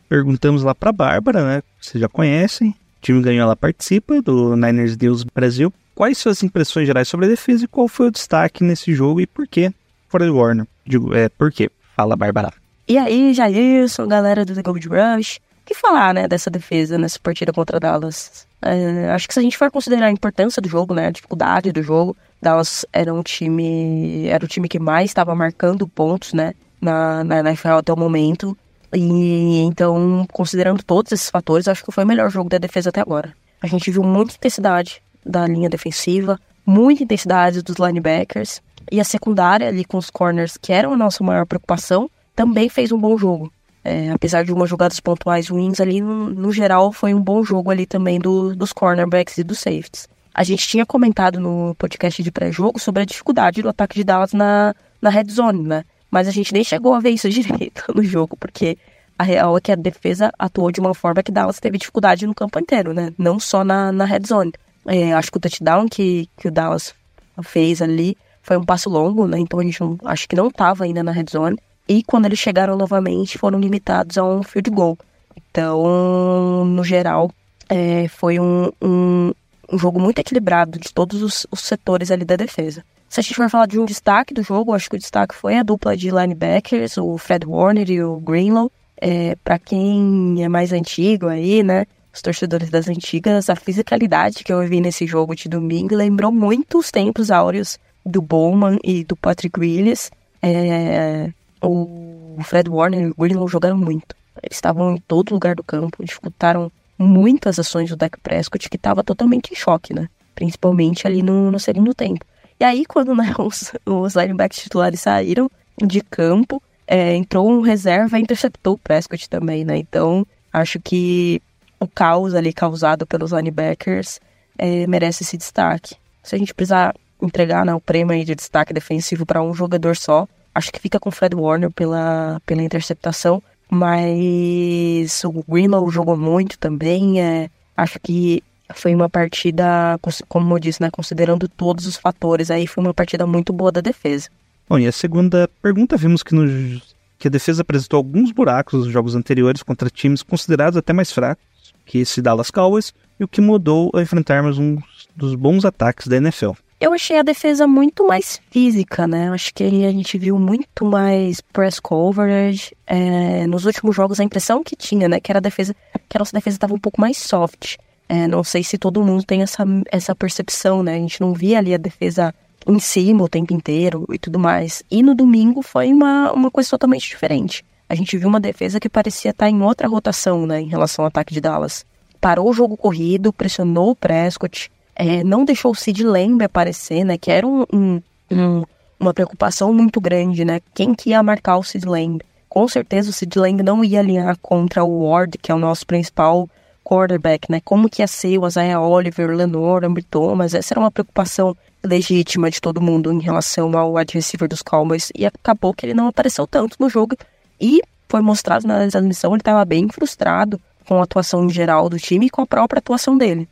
perguntamos 0.09 0.63
lá 0.63 0.73
para 0.73 0.91
Bárbara, 0.91 1.45
né? 1.45 1.63
Vocês 1.79 2.01
já 2.01 2.09
conhecem. 2.09 2.69
O 2.69 3.01
time 3.01 3.21
ganhou, 3.21 3.43
ela 3.43 3.55
participa 3.55 4.21
do 4.21 4.55
Niners 4.55 4.97
News 4.97 5.23
Brasil. 5.23 5.71
Quais 5.95 6.17
suas 6.17 6.41
impressões 6.43 6.87
gerais 6.87 7.07
sobre 7.07 7.27
a 7.27 7.29
defesa 7.29 7.63
e 7.63 7.67
qual 7.67 7.87
foi 7.87 8.07
o 8.07 8.11
destaque 8.11 8.63
nesse 8.63 8.93
jogo 8.93 9.21
e 9.21 9.27
por 9.27 9.47
quê? 9.47 9.71
Fora 10.09 10.31
Warner. 10.31 10.65
Digo, 10.85 11.13
é, 11.13 11.29
por 11.29 11.51
quê? 11.51 11.69
Fala, 11.95 12.15
Bárbara. 12.15 12.51
E 12.87 12.97
aí, 12.97 13.33
Jailson, 13.33 14.07
galera 14.07 14.43
do 14.43 14.55
The 14.55 14.63
Gold 14.63 14.87
Rush. 14.87 15.37
O 15.37 15.65
que 15.65 15.75
falar, 15.75 16.13
né, 16.13 16.27
dessa 16.27 16.49
defesa 16.49 16.97
nessa 16.97 17.19
partida 17.19 17.53
contra 17.53 17.79
Dallas? 17.79 18.47
É, 18.61 19.11
acho 19.11 19.27
que 19.27 19.33
se 19.33 19.39
a 19.39 19.43
gente 19.43 19.57
for 19.57 19.69
considerar 19.69 20.07
a 20.07 20.11
importância 20.11 20.59
do 20.59 20.67
jogo, 20.67 20.95
né, 20.95 21.07
a 21.07 21.11
dificuldade 21.11 21.71
do 21.71 21.83
jogo, 21.83 22.17
Dallas 22.41 22.85
era 22.91 23.13
um 23.13 23.21
time, 23.21 24.25
era 24.27 24.43
o 24.43 24.47
time 24.47 24.67
que 24.67 24.79
mais 24.79 25.11
estava 25.11 25.35
marcando 25.35 25.87
pontos, 25.87 26.33
né, 26.33 26.53
na, 26.81 27.23
na 27.23 27.39
NFL 27.39 27.73
até 27.73 27.93
o 27.93 27.97
momento. 27.97 28.57
E 28.93 29.59
então, 29.59 30.25
considerando 30.31 30.83
todos 30.83 31.11
esses 31.11 31.29
fatores, 31.29 31.67
acho 31.67 31.83
que 31.83 31.91
foi 31.91 32.03
o 32.03 32.07
melhor 32.07 32.29
jogo 32.29 32.49
da 32.49 32.57
defesa 32.57 32.89
até 32.89 33.01
agora. 33.01 33.33
A 33.61 33.67
gente 33.67 33.91
viu 33.91 34.03
muita 34.03 34.35
intensidade 34.35 35.01
da 35.25 35.45
linha 35.45 35.69
defensiva, 35.69 36.39
muita 36.65 37.03
intensidade 37.03 37.61
dos 37.61 37.75
linebackers 37.75 38.61
e 38.91 38.99
a 38.99 39.03
secundária 39.03 39.67
ali 39.67 39.85
com 39.85 39.97
os 39.97 40.09
corners, 40.09 40.57
que 40.57 40.73
eram 40.73 40.93
a 40.93 40.97
nossa 40.97 41.23
maior 41.23 41.45
preocupação, 41.45 42.09
também 42.35 42.69
fez 42.69 42.91
um 42.91 42.97
bom 42.97 43.17
jogo. 43.17 43.51
É, 43.83 44.11
apesar 44.11 44.43
de 44.43 44.51
umas 44.51 44.69
jogadas 44.69 44.99
pontuais 44.99 45.47
ruins 45.47 45.79
ali, 45.79 46.01
no, 46.01 46.29
no 46.29 46.51
geral 46.51 46.91
foi 46.91 47.13
um 47.13 47.21
bom 47.21 47.43
jogo 47.43 47.71
ali 47.71 47.85
também 47.85 48.19
do, 48.19 48.55
dos 48.55 48.73
cornerbacks 48.73 49.37
e 49.37 49.43
dos 49.43 49.59
safeties. 49.59 50.07
A 50.33 50.43
gente 50.43 50.67
tinha 50.67 50.85
comentado 50.85 51.39
no 51.39 51.75
podcast 51.75 52.21
de 52.21 52.31
pré-jogo 52.31 52.79
sobre 52.79 53.01
a 53.01 53.05
dificuldade 53.05 53.61
do 53.61 53.69
ataque 53.69 53.95
de 53.95 54.03
Dallas 54.03 54.33
na, 54.33 54.73
na 55.01 55.09
red 55.09 55.25
zone, 55.29 55.63
né? 55.63 55.83
Mas 56.09 56.27
a 56.27 56.31
gente 56.31 56.53
nem 56.53 56.63
chegou 56.63 56.93
a 56.93 56.99
ver 56.99 57.11
isso 57.11 57.29
direito 57.29 57.83
no 57.93 58.03
jogo, 58.03 58.35
porque 58.37 58.77
a 59.17 59.23
real 59.23 59.57
é 59.57 59.61
que 59.61 59.71
a 59.71 59.75
defesa 59.75 60.31
atuou 60.39 60.71
de 60.71 60.79
uma 60.79 60.93
forma 60.93 61.21
que 61.21 61.31
Dallas 61.31 61.59
teve 61.59 61.77
dificuldade 61.77 62.25
no 62.25 62.33
campo 62.33 62.59
inteiro, 62.59 62.93
né? 62.93 63.13
Não 63.17 63.39
só 63.39 63.63
na, 63.63 63.91
na 63.91 64.05
red 64.05 64.21
zone. 64.25 64.53
É, 64.85 65.13
acho 65.13 65.31
que 65.31 65.37
o 65.37 65.41
touchdown 65.41 65.87
que, 65.87 66.29
que 66.37 66.47
o 66.47 66.51
Dallas 66.51 66.95
fez 67.43 67.81
ali 67.81 68.17
foi 68.41 68.57
um 68.57 68.63
passo 68.63 68.89
longo, 68.89 69.27
né? 69.27 69.37
Então 69.37 69.59
a 69.59 69.63
gente 69.63 69.79
não, 69.81 69.97
acho 70.05 70.27
que 70.27 70.35
não 70.35 70.47
estava 70.47 70.85
ainda 70.85 71.03
na 71.03 71.11
red 71.11 71.25
zone. 71.29 71.57
E 71.87 72.03
quando 72.03 72.25
eles 72.25 72.39
chegaram 72.39 72.77
novamente, 72.77 73.37
foram 73.37 73.59
limitados 73.59 74.17
a 74.17 74.23
um 74.23 74.41
field 74.41 74.69
goal. 74.69 74.97
Então, 75.35 76.63
no 76.65 76.83
geral, 76.83 77.31
é, 77.67 78.07
foi 78.07 78.39
um, 78.39 78.71
um, 78.81 79.33
um, 79.71 79.77
jogo 79.77 79.99
muito 79.99 80.19
equilibrado 80.19 80.79
de 80.79 80.93
todos 80.93 81.21
os, 81.21 81.47
os 81.51 81.61
setores 81.61 82.11
ali 82.11 82.23
da 82.23 82.35
defesa. 82.35 82.83
Se 83.09 83.19
a 83.19 83.23
gente 83.23 83.35
for 83.35 83.49
falar 83.49 83.65
de 83.65 83.79
um 83.79 83.85
destaque 83.85 84.33
do 84.35 84.43
jogo, 84.43 84.73
acho 84.73 84.87
que 84.87 84.95
o 84.95 84.99
destaque 84.99 85.33
foi 85.33 85.57
a 85.57 85.63
dupla 85.63 85.97
de 85.97 86.11
linebackers, 86.11 86.95
o 86.97 87.17
Fred 87.17 87.45
Warner 87.45 87.89
e 87.89 88.03
o 88.03 88.17
Greenlow. 88.17 88.71
É, 89.01 89.35
para 89.43 89.57
quem 89.57 90.43
é 90.43 90.47
mais 90.47 90.71
antigo 90.71 91.27
aí, 91.27 91.63
né? 91.63 91.87
Os 92.13 92.21
torcedores 92.21 92.69
das 92.69 92.87
antigas, 92.87 93.49
a 93.49 93.55
fisicalidade 93.55 94.43
que 94.43 94.53
eu 94.53 94.61
vi 94.67 94.79
nesse 94.79 95.07
jogo 95.07 95.35
de 95.35 95.49
domingo 95.49 95.95
lembrou 95.95 96.31
muito 96.31 96.77
os 96.77 96.91
tempos 96.91 97.31
áureos 97.31 97.79
do 98.05 98.21
Bowman 98.21 98.77
e 98.83 99.03
do 99.03 99.15
Patrick 99.15 99.59
Willis. 99.59 100.11
É, 100.41 101.31
o 101.61 102.37
Fred 102.43 102.69
Warner 102.69 103.01
e 103.01 103.09
o 103.09 103.15
Greenlow 103.17 103.47
jogaram 103.47 103.77
muito. 103.77 104.15
Eles 104.43 104.57
estavam 104.57 104.95
em 104.95 104.97
todo 105.07 105.33
lugar 105.33 105.55
do 105.55 105.63
campo, 105.63 106.03
dificultaram 106.03 106.71
muitas 106.97 107.57
ações 107.57 107.89
do 107.89 107.95
Dak 107.95 108.19
Prescott, 108.19 108.69
que 108.69 108.75
estava 108.75 109.03
totalmente 109.03 109.51
em 109.51 109.55
choque, 109.55 109.93
né? 109.93 110.07
Principalmente 110.35 111.07
ali 111.07 111.23
no, 111.23 111.49
no 111.49 111.59
segundo 111.59 111.93
tempo. 111.93 112.25
E 112.59 112.63
aí, 112.63 112.85
quando 112.85 113.15
né, 113.15 113.33
os, 113.39 113.71
os 113.85 114.15
linebackers 114.15 114.63
titulares 114.63 115.01
saíram 115.01 115.49
de 115.77 116.01
campo, 116.01 116.61
é, 116.85 117.15
entrou 117.15 117.49
um 117.49 117.61
reserva 117.61 118.19
e 118.19 118.21
interceptou 118.21 118.73
o 118.73 118.77
Prescott 118.77 119.29
também, 119.29 119.63
né? 119.63 119.77
Então, 119.77 120.25
acho 120.51 120.79
que 120.79 121.41
o 121.79 121.87
caos 121.87 122.33
ali 122.33 122.51
causado 122.51 123.07
pelos 123.07 123.31
linebackers 123.31 124.19
é, 124.57 124.85
merece 124.87 125.23
esse 125.23 125.37
destaque. 125.37 125.95
Se 126.21 126.35
a 126.35 126.37
gente 126.37 126.53
precisar 126.53 126.93
entregar 127.21 127.65
né, 127.65 127.73
o 127.73 127.79
prêmio 127.79 128.23
de 128.25 128.35
destaque 128.35 128.73
defensivo 128.73 129.25
para 129.25 129.41
um 129.41 129.53
jogador 129.53 129.95
só, 129.95 130.27
acho 130.53 130.71
que 130.71 130.79
fica 130.79 130.99
com 130.99 131.09
o 131.09 131.11
Fred 131.11 131.35
Warner 131.35 131.71
pela, 131.71 132.41
pela 132.45 132.61
interceptação, 132.61 133.41
mas 133.69 135.23
o 135.23 135.43
Greenlow 135.47 135.89
jogou 135.89 136.17
muito 136.17 136.57
também. 136.57 137.21
É, 137.21 137.49
acho 137.77 137.99
que 137.99 138.43
foi 138.73 138.93
uma 138.93 139.09
partida, 139.09 139.99
como 140.27 140.55
eu 140.55 140.59
disse, 140.59 140.81
né, 140.81 140.89
considerando 140.91 141.47
todos 141.47 141.85
os 141.85 141.95
fatores, 141.95 142.51
aí 142.51 142.67
foi 142.67 142.83
uma 142.83 142.93
partida 142.93 143.25
muito 143.25 143.51
boa 143.51 143.71
da 143.71 143.81
defesa. 143.81 144.29
Bom, 144.67 144.77
e 144.77 144.87
a 144.87 144.91
segunda 144.91 145.49
pergunta, 145.61 145.97
vimos 145.97 146.21
que, 146.21 146.35
no, 146.35 146.81
que 147.17 147.27
a 147.27 147.31
defesa 147.31 147.61
apresentou 147.61 147.97
alguns 147.97 148.31
buracos 148.31 148.85
nos 148.85 148.93
jogos 148.93 149.15
anteriores 149.15 149.63
contra 149.63 149.89
times 149.89 150.21
considerados 150.21 150.77
até 150.77 150.93
mais 150.93 151.11
fracos 151.11 151.43
que 151.89 151.97
esse 151.97 152.21
Dallas 152.21 152.51
Cowboys. 152.51 152.93
e 153.19 153.23
o 153.23 153.27
que 153.27 153.41
mudou 153.41 153.89
ao 153.93 154.01
enfrentarmos 154.01 154.59
um 154.59 154.77
dos 155.15 155.33
bons 155.33 155.65
ataques 155.65 156.07
da 156.07 156.17
NFL. 156.17 156.51
Eu 156.79 156.93
achei 156.93 157.17
a 157.17 157.23
defesa 157.23 157.67
muito 157.67 158.07
mais 158.07 158.39
física, 158.49 159.05
né? 159.05 159.29
Acho 159.31 159.53
que 159.53 159.63
a 159.63 159.91
gente 159.91 160.17
viu 160.17 160.39
muito 160.39 160.85
mais 160.85 161.41
press 161.41 161.79
coverage. 161.79 162.73
É, 162.87 163.45
nos 163.47 163.65
últimos 163.65 163.93
jogos, 163.93 164.19
a 164.19 164.23
impressão 164.23 164.63
que 164.63 164.77
tinha, 164.77 165.09
né? 165.09 165.19
Que 165.19 165.31
era 165.31 165.39
a 165.39 165.41
defesa, 165.41 165.75
que 166.07 166.15
a 166.15 166.19
nossa 166.19 166.31
defesa 166.31 166.55
estava 166.55 166.73
um 166.73 166.79
pouco 166.79 167.01
mais 167.01 167.17
soft. 167.17 167.75
É, 168.09 168.27
não 168.27 168.43
sei 168.43 168.63
se 168.63 168.77
todo 168.77 169.03
mundo 169.03 169.23
tem 169.23 169.43
essa, 169.43 169.63
essa 169.91 170.15
percepção, 170.15 170.81
né? 170.83 170.95
A 170.95 170.99
gente 170.99 171.21
não 171.21 171.31
via 171.33 171.59
ali 171.59 171.73
a 171.73 171.77
defesa 171.77 172.33
em 172.67 172.79
cima 172.79 173.23
o 173.23 173.29
tempo 173.29 173.53
inteiro 173.53 174.05
e 174.11 174.17
tudo 174.17 174.39
mais. 174.39 174.83
E 174.89 175.01
no 175.03 175.13
domingo 175.13 175.61
foi 175.61 175.93
uma, 175.93 176.31
uma 176.33 176.51
coisa 176.51 176.69
totalmente 176.71 177.07
diferente. 177.07 177.63
A 177.87 177.95
gente 177.95 178.17
viu 178.17 178.27
uma 178.27 178.39
defesa 178.39 178.79
que 178.79 178.89
parecia 178.89 179.31
estar 179.31 179.49
em 179.49 179.61
outra 179.61 179.87
rotação, 179.87 180.45
né? 180.47 180.59
Em 180.59 180.67
relação 180.67 181.05
ao 181.05 181.07
ataque 181.07 181.33
de 181.33 181.39
Dallas. 181.39 181.85
Parou 182.19 182.49
o 182.49 182.53
jogo 182.53 182.75
corrido, 182.75 183.31
pressionou 183.31 183.91
o 183.91 183.95
Prescott 183.95 184.69
é, 184.99 185.23
não 185.23 185.45
deixou 185.45 185.71
o 185.71 185.75
Sid 185.75 186.03
Lamb 186.03 186.43
aparecer, 186.43 187.05
né? 187.05 187.17
Que 187.17 187.31
era 187.31 187.47
um, 187.47 187.63
um, 187.71 188.01
um, 188.29 188.63
uma 188.99 189.13
preocupação 189.13 189.73
muito 189.73 190.01
grande, 190.01 190.43
né? 190.43 190.59
Quem 190.73 190.93
que 190.93 191.11
ia 191.11 191.23
marcar 191.23 191.55
o 191.55 191.63
Sid 191.63 191.87
Lamb? 191.87 192.21
Com 192.49 192.67
certeza 192.67 193.09
o 193.09 193.13
Sid 193.13 193.39
Lamb 193.39 193.63
não 193.63 193.81
ia 193.81 194.01
alinhar 194.01 194.37
contra 194.41 194.83
o 194.83 195.07
Ward, 195.07 195.37
que 195.37 195.53
é 195.53 195.55
o 195.55 195.59
nosso 195.59 195.87
principal 195.87 196.49
quarterback, 196.89 197.51
né? 197.51 197.61
Como 197.63 197.87
que 197.87 198.01
ia 198.01 198.07
ser 198.07 198.39
o 198.39 198.47
Isaiah 198.47 198.81
Oliver, 198.81 199.29
Lenore, 199.29 199.85
Ambry 199.85 200.01
Thomas? 200.01 200.55
Essa 200.55 200.73
era 200.73 200.79
uma 200.79 200.89
preocupação 200.89 201.55
legítima 201.83 202.49
de 202.49 202.59
todo 202.59 202.81
mundo 202.81 203.13
em 203.13 203.19
relação 203.19 203.77
ao 203.77 203.93
wide 203.93 204.15
receiver 204.15 204.49
dos 204.49 204.63
Cowboys. 204.63 205.11
E 205.15 205.23
acabou 205.23 205.71
que 205.71 205.85
ele 205.85 205.93
não 205.93 206.07
apareceu 206.07 206.47
tanto 206.47 206.77
no 206.79 206.89
jogo. 206.89 207.15
E 207.61 207.79
foi 208.07 208.21
mostrado 208.21 208.67
na 208.67 208.87
transmissão, 208.87 209.31
ele 209.31 209.41
estava 209.41 209.63
bem 209.63 209.87
frustrado 209.89 210.59
com 210.87 210.99
a 210.99 211.03
atuação 211.03 211.45
em 211.45 211.49
geral 211.49 211.87
do 211.87 211.99
time 211.99 212.25
e 212.25 212.29
com 212.29 212.41
a 212.41 212.47
própria 212.47 212.79
atuação 212.79 213.15
dele. 213.15 213.47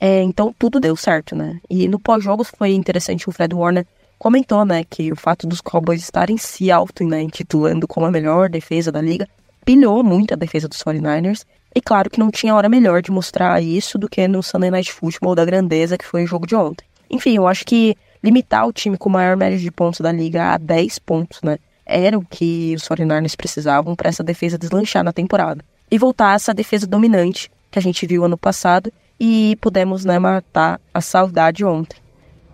É, 0.00 0.20
então 0.22 0.52
tudo 0.58 0.80
deu 0.80 0.96
certo, 0.96 1.36
né? 1.36 1.60
E 1.70 1.86
no 1.86 2.00
pós-jogos 2.00 2.50
foi 2.58 2.72
interessante, 2.72 3.28
o 3.28 3.32
Fred 3.32 3.54
Warner 3.54 3.86
comentou, 4.18 4.64
né, 4.64 4.82
que 4.82 5.12
o 5.12 5.16
fato 5.16 5.46
dos 5.46 5.60
Cowboys 5.60 6.02
estarem 6.02 6.36
se 6.36 6.70
auto, 6.70 7.04
né, 7.04 7.22
intitulando 7.22 7.86
como 7.86 8.06
a 8.06 8.10
melhor 8.10 8.48
defesa 8.48 8.90
da 8.90 9.00
liga, 9.00 9.28
pilhou 9.64 10.02
muito 10.02 10.34
a 10.34 10.36
defesa 10.36 10.68
dos 10.68 10.78
49ers. 10.78 11.44
E 11.74 11.80
claro 11.80 12.08
que 12.08 12.20
não 12.20 12.30
tinha 12.30 12.54
hora 12.54 12.68
melhor 12.68 13.02
de 13.02 13.10
mostrar 13.10 13.60
isso 13.60 13.98
do 13.98 14.08
que 14.08 14.28
no 14.28 14.42
Sunday 14.42 14.70
Night 14.70 14.92
Football 14.92 15.34
da 15.34 15.44
grandeza 15.44 15.98
que 15.98 16.06
foi 16.06 16.24
o 16.24 16.26
jogo 16.26 16.46
de 16.46 16.54
ontem. 16.54 16.86
Enfim, 17.10 17.36
eu 17.36 17.48
acho 17.48 17.64
que 17.64 17.96
limitar 18.22 18.66
o 18.66 18.72
time 18.72 18.96
com 18.96 19.10
maior 19.10 19.36
média 19.36 19.58
de 19.58 19.70
pontos 19.70 20.00
da 20.00 20.12
liga 20.12 20.54
a 20.54 20.58
10 20.58 20.98
pontos, 21.00 21.40
né, 21.42 21.58
era 21.84 22.18
o 22.18 22.24
que 22.24 22.74
os 22.74 22.88
49ers 22.88 23.36
precisavam 23.36 23.94
para 23.94 24.08
essa 24.08 24.22
defesa 24.22 24.56
deslanchar 24.56 25.04
na 25.04 25.12
temporada. 25.12 25.62
E 25.90 25.98
voltar 25.98 26.30
a 26.30 26.34
essa 26.34 26.54
defesa 26.54 26.86
dominante 26.86 27.50
que 27.70 27.78
a 27.78 27.82
gente 27.82 28.06
viu 28.06 28.24
ano 28.24 28.38
passado 28.38 28.90
e 29.20 29.56
pudemos 29.60 30.04
né, 30.04 30.18
matar 30.18 30.80
a 30.92 31.00
saudade 31.00 31.64
ontem. 31.64 31.98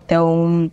Então, 0.05 0.69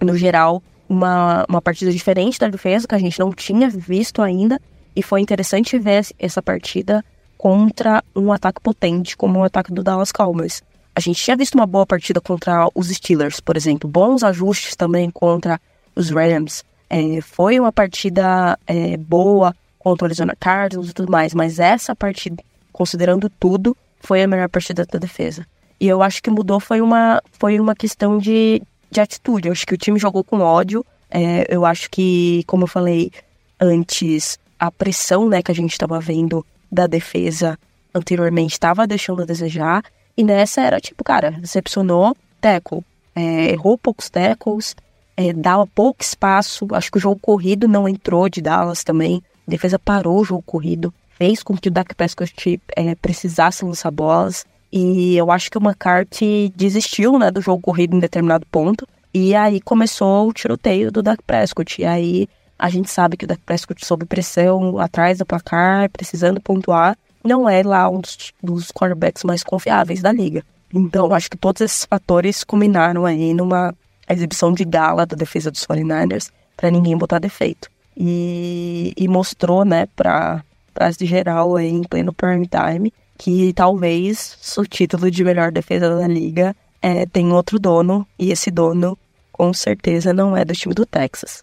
no 0.00 0.16
geral, 0.16 0.62
uma, 0.88 1.44
uma 1.48 1.60
partida 1.60 1.90
diferente 1.90 2.38
da 2.38 2.48
defesa 2.48 2.86
que 2.86 2.94
a 2.94 2.98
gente 2.98 3.18
não 3.18 3.32
tinha 3.32 3.68
visto 3.68 4.22
ainda 4.22 4.60
e 4.94 5.02
foi 5.02 5.20
interessante 5.20 5.78
ver 5.78 6.06
essa 6.18 6.40
partida 6.40 7.04
contra 7.36 8.02
um 8.14 8.32
ataque 8.32 8.60
potente 8.60 9.16
como 9.16 9.40
o 9.40 9.44
ataque 9.44 9.72
do 9.72 9.82
Dallas 9.82 10.12
Cowboys. 10.12 10.62
A 10.94 11.00
gente 11.00 11.22
tinha 11.22 11.36
visto 11.36 11.54
uma 11.54 11.66
boa 11.66 11.84
partida 11.84 12.20
contra 12.20 12.68
os 12.74 12.88
Steelers, 12.88 13.38
por 13.38 13.56
exemplo, 13.56 13.88
bons 13.88 14.22
ajustes 14.22 14.74
também 14.74 15.10
contra 15.10 15.60
os 15.94 16.10
Rams. 16.10 16.64
É, 16.88 17.20
foi 17.20 17.60
uma 17.60 17.70
partida 17.70 18.58
é, 18.66 18.96
boa 18.96 19.54
contra 19.78 20.04
o 20.04 20.06
Arizona 20.06 20.34
Cardinals 20.38 20.90
e 20.90 20.92
tudo 20.94 21.12
mais, 21.12 21.34
mas 21.34 21.58
essa 21.58 21.94
partida, 21.94 22.42
considerando 22.72 23.28
tudo, 23.28 23.76
foi 24.00 24.22
a 24.22 24.26
melhor 24.26 24.48
partida 24.48 24.86
da 24.86 24.98
defesa. 24.98 25.46
E 25.78 25.86
eu 25.86 26.02
acho 26.02 26.22
que 26.22 26.30
mudou 26.30 26.58
foi 26.58 26.80
uma, 26.80 27.22
foi 27.32 27.60
uma 27.60 27.74
questão 27.74 28.18
de, 28.18 28.62
de 28.90 29.00
atitude. 29.00 29.48
Eu 29.48 29.52
acho 29.52 29.66
que 29.66 29.74
o 29.74 29.78
time 29.78 29.98
jogou 29.98 30.24
com 30.24 30.40
ódio. 30.40 30.84
É, 31.10 31.46
eu 31.48 31.66
acho 31.66 31.90
que, 31.90 32.42
como 32.46 32.64
eu 32.64 32.68
falei 32.68 33.12
antes, 33.60 34.38
a 34.58 34.70
pressão 34.70 35.28
né, 35.28 35.42
que 35.42 35.50
a 35.50 35.54
gente 35.54 35.72
estava 35.72 36.00
vendo 36.00 36.44
da 36.70 36.86
defesa 36.86 37.58
anteriormente 37.94 38.52
estava 38.52 38.86
deixando 38.86 39.22
a 39.22 39.26
desejar. 39.26 39.82
E 40.16 40.24
nessa 40.24 40.60
era 40.60 40.80
tipo, 40.80 41.04
cara, 41.04 41.30
decepcionou, 41.30 42.16
tackle. 42.40 42.82
É, 43.14 43.50
errou 43.52 43.78
poucos 43.78 44.10
tackles, 44.10 44.76
é, 45.16 45.32
dava 45.32 45.66
pouco 45.66 46.02
espaço. 46.02 46.66
Acho 46.72 46.90
que 46.90 46.98
o 46.98 47.00
jogo 47.00 47.18
corrido 47.20 47.66
não 47.66 47.88
entrou 47.88 48.28
de 48.28 48.40
Dallas 48.40 48.84
também. 48.84 49.22
A 49.46 49.50
defesa 49.50 49.78
parou 49.78 50.20
o 50.20 50.24
jogo 50.24 50.42
corrido 50.42 50.92
fez 51.16 51.42
com 51.42 51.56
que 51.56 51.68
o 51.68 51.70
Dak 51.70 51.94
Prescott 51.94 52.60
é, 52.76 52.94
precisasse 52.94 53.64
lançar 53.64 53.90
bolas. 53.90 54.44
E 54.70 55.16
eu 55.16 55.30
acho 55.30 55.50
que 55.50 55.58
o 55.58 55.62
McCarthy 55.62 56.52
desistiu 56.54 57.18
né, 57.18 57.30
do 57.30 57.40
jogo 57.40 57.62
corrido 57.62 57.96
em 57.96 58.00
determinado 58.00 58.46
ponto. 58.46 58.86
E 59.14 59.34
aí 59.34 59.60
começou 59.60 60.28
o 60.28 60.32
tiroteio 60.32 60.92
do 60.92 61.02
Dak 61.02 61.22
Prescott. 61.22 61.80
E 61.80 61.84
aí 61.84 62.28
a 62.58 62.68
gente 62.68 62.90
sabe 62.90 63.16
que 63.16 63.24
o 63.24 63.28
Dak 63.28 63.40
Prescott 63.42 63.84
sob 63.84 64.04
pressão, 64.06 64.78
atrás 64.78 65.18
do 65.18 65.26
placar, 65.26 65.90
precisando 65.90 66.40
pontuar, 66.40 66.96
não 67.22 67.48
é 67.48 67.62
lá 67.62 67.88
um 67.88 68.00
dos, 68.00 68.32
dos 68.42 68.70
quarterbacks 68.70 69.24
mais 69.24 69.42
confiáveis 69.42 70.00
da 70.00 70.12
liga. 70.12 70.44
Então, 70.72 71.12
acho 71.12 71.30
que 71.30 71.36
todos 71.36 71.60
esses 71.60 71.84
fatores 71.84 72.44
combinaram 72.44 73.04
aí 73.04 73.34
numa 73.34 73.74
exibição 74.08 74.52
de 74.52 74.64
gala 74.64 75.04
da 75.04 75.16
defesa 75.16 75.50
dos 75.50 75.66
49ers 75.66 76.30
para 76.56 76.70
ninguém 76.70 76.96
botar 76.96 77.18
defeito. 77.18 77.68
E, 77.96 78.92
e 78.96 79.08
mostrou, 79.08 79.64
né, 79.64 79.86
para 79.96 80.44
frase 80.74 81.06
geral 81.06 81.56
aí 81.56 81.68
em 81.68 81.82
pleno 81.82 82.12
prime 82.12 82.46
time, 82.46 82.92
que 83.18 83.52
talvez 83.54 84.36
o 84.56 84.64
título 84.64 85.10
de 85.10 85.24
melhor 85.24 85.50
defesa 85.50 85.96
da 85.96 86.06
liga 86.06 86.54
é, 86.82 87.06
tem 87.06 87.32
outro 87.32 87.58
dono, 87.58 88.06
e 88.18 88.30
esse 88.30 88.50
dono 88.50 88.98
com 89.32 89.52
certeza 89.52 90.12
não 90.12 90.36
é 90.36 90.44
do 90.44 90.54
time 90.54 90.74
do 90.74 90.86
Texas. 90.86 91.42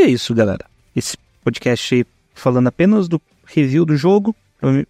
E 0.00 0.04
é 0.04 0.08
isso, 0.08 0.34
galera. 0.34 0.64
Esse 0.96 1.14
podcast 1.44 1.94
aí 1.94 2.06
falando 2.32 2.68
apenas 2.68 3.06
do 3.06 3.20
review 3.44 3.84
do 3.84 3.98
jogo, 3.98 4.34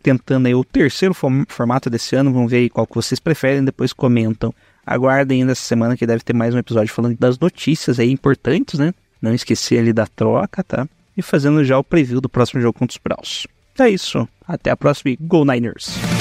tentando 0.01 0.47
aí 0.47 0.55
o 0.55 0.63
terceiro 0.63 1.13
formato 1.13 1.91
desse 1.91 2.15
ano, 2.15 2.33
vamos 2.33 2.49
ver 2.49 2.59
aí 2.59 2.71
qual 2.71 2.87
que 2.87 2.95
vocês 2.95 3.19
preferem, 3.19 3.65
depois 3.65 3.93
comentam. 3.93 4.55
Aguardem 4.87 5.41
ainda 5.41 5.51
essa 5.51 5.65
semana 5.65 5.97
que 5.97 6.07
deve 6.07 6.23
ter 6.23 6.33
mais 6.33 6.55
um 6.55 6.59
episódio 6.59 6.95
falando 6.95 7.19
das 7.19 7.37
notícias 7.41 7.99
aí 7.99 8.13
importantes, 8.13 8.79
né? 8.79 8.95
Não 9.21 9.35
esquecer 9.35 9.81
ali 9.81 9.93
da 9.93 10.07
troca, 10.07 10.63
tá? 10.63 10.89
E 11.17 11.23
fazendo 11.23 11.65
já 11.65 11.77
o 11.77 11.83
preview 11.83 12.21
do 12.21 12.29
próximo 12.29 12.61
jogo 12.61 12.79
contra 12.79 12.95
os 12.95 13.01
Browns. 13.03 13.49
É 13.81 13.89
isso. 13.89 14.29
Até 14.47 14.71
a 14.71 14.77
próxima. 14.77 15.17
Go 15.21 15.45
Niners! 15.45 16.20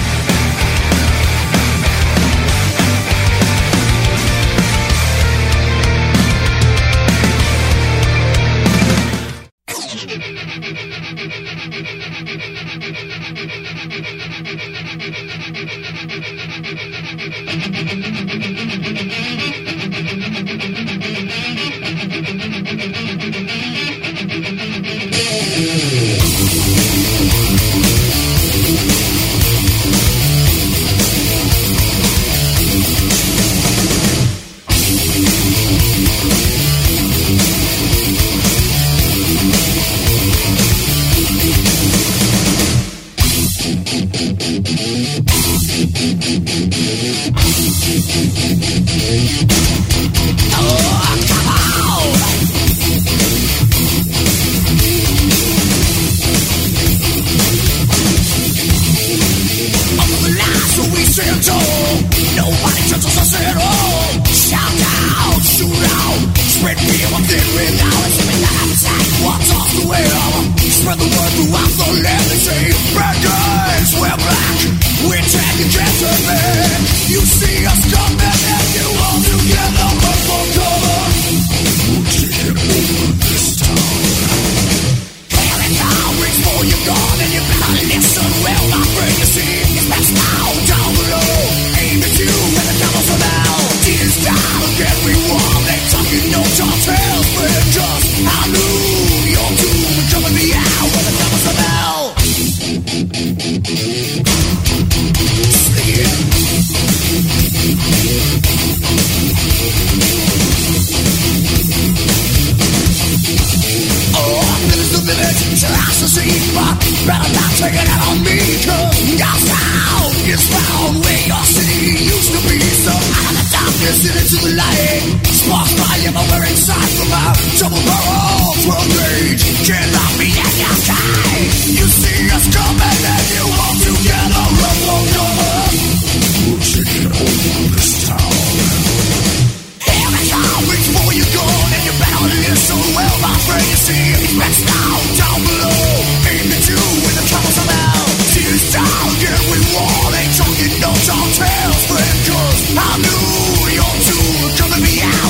I 152.78 152.98
knew 153.02 153.74
you're 153.74 154.00
too 154.06 154.62
coming 154.62 154.84
be 154.84 155.02
out. 155.02 155.29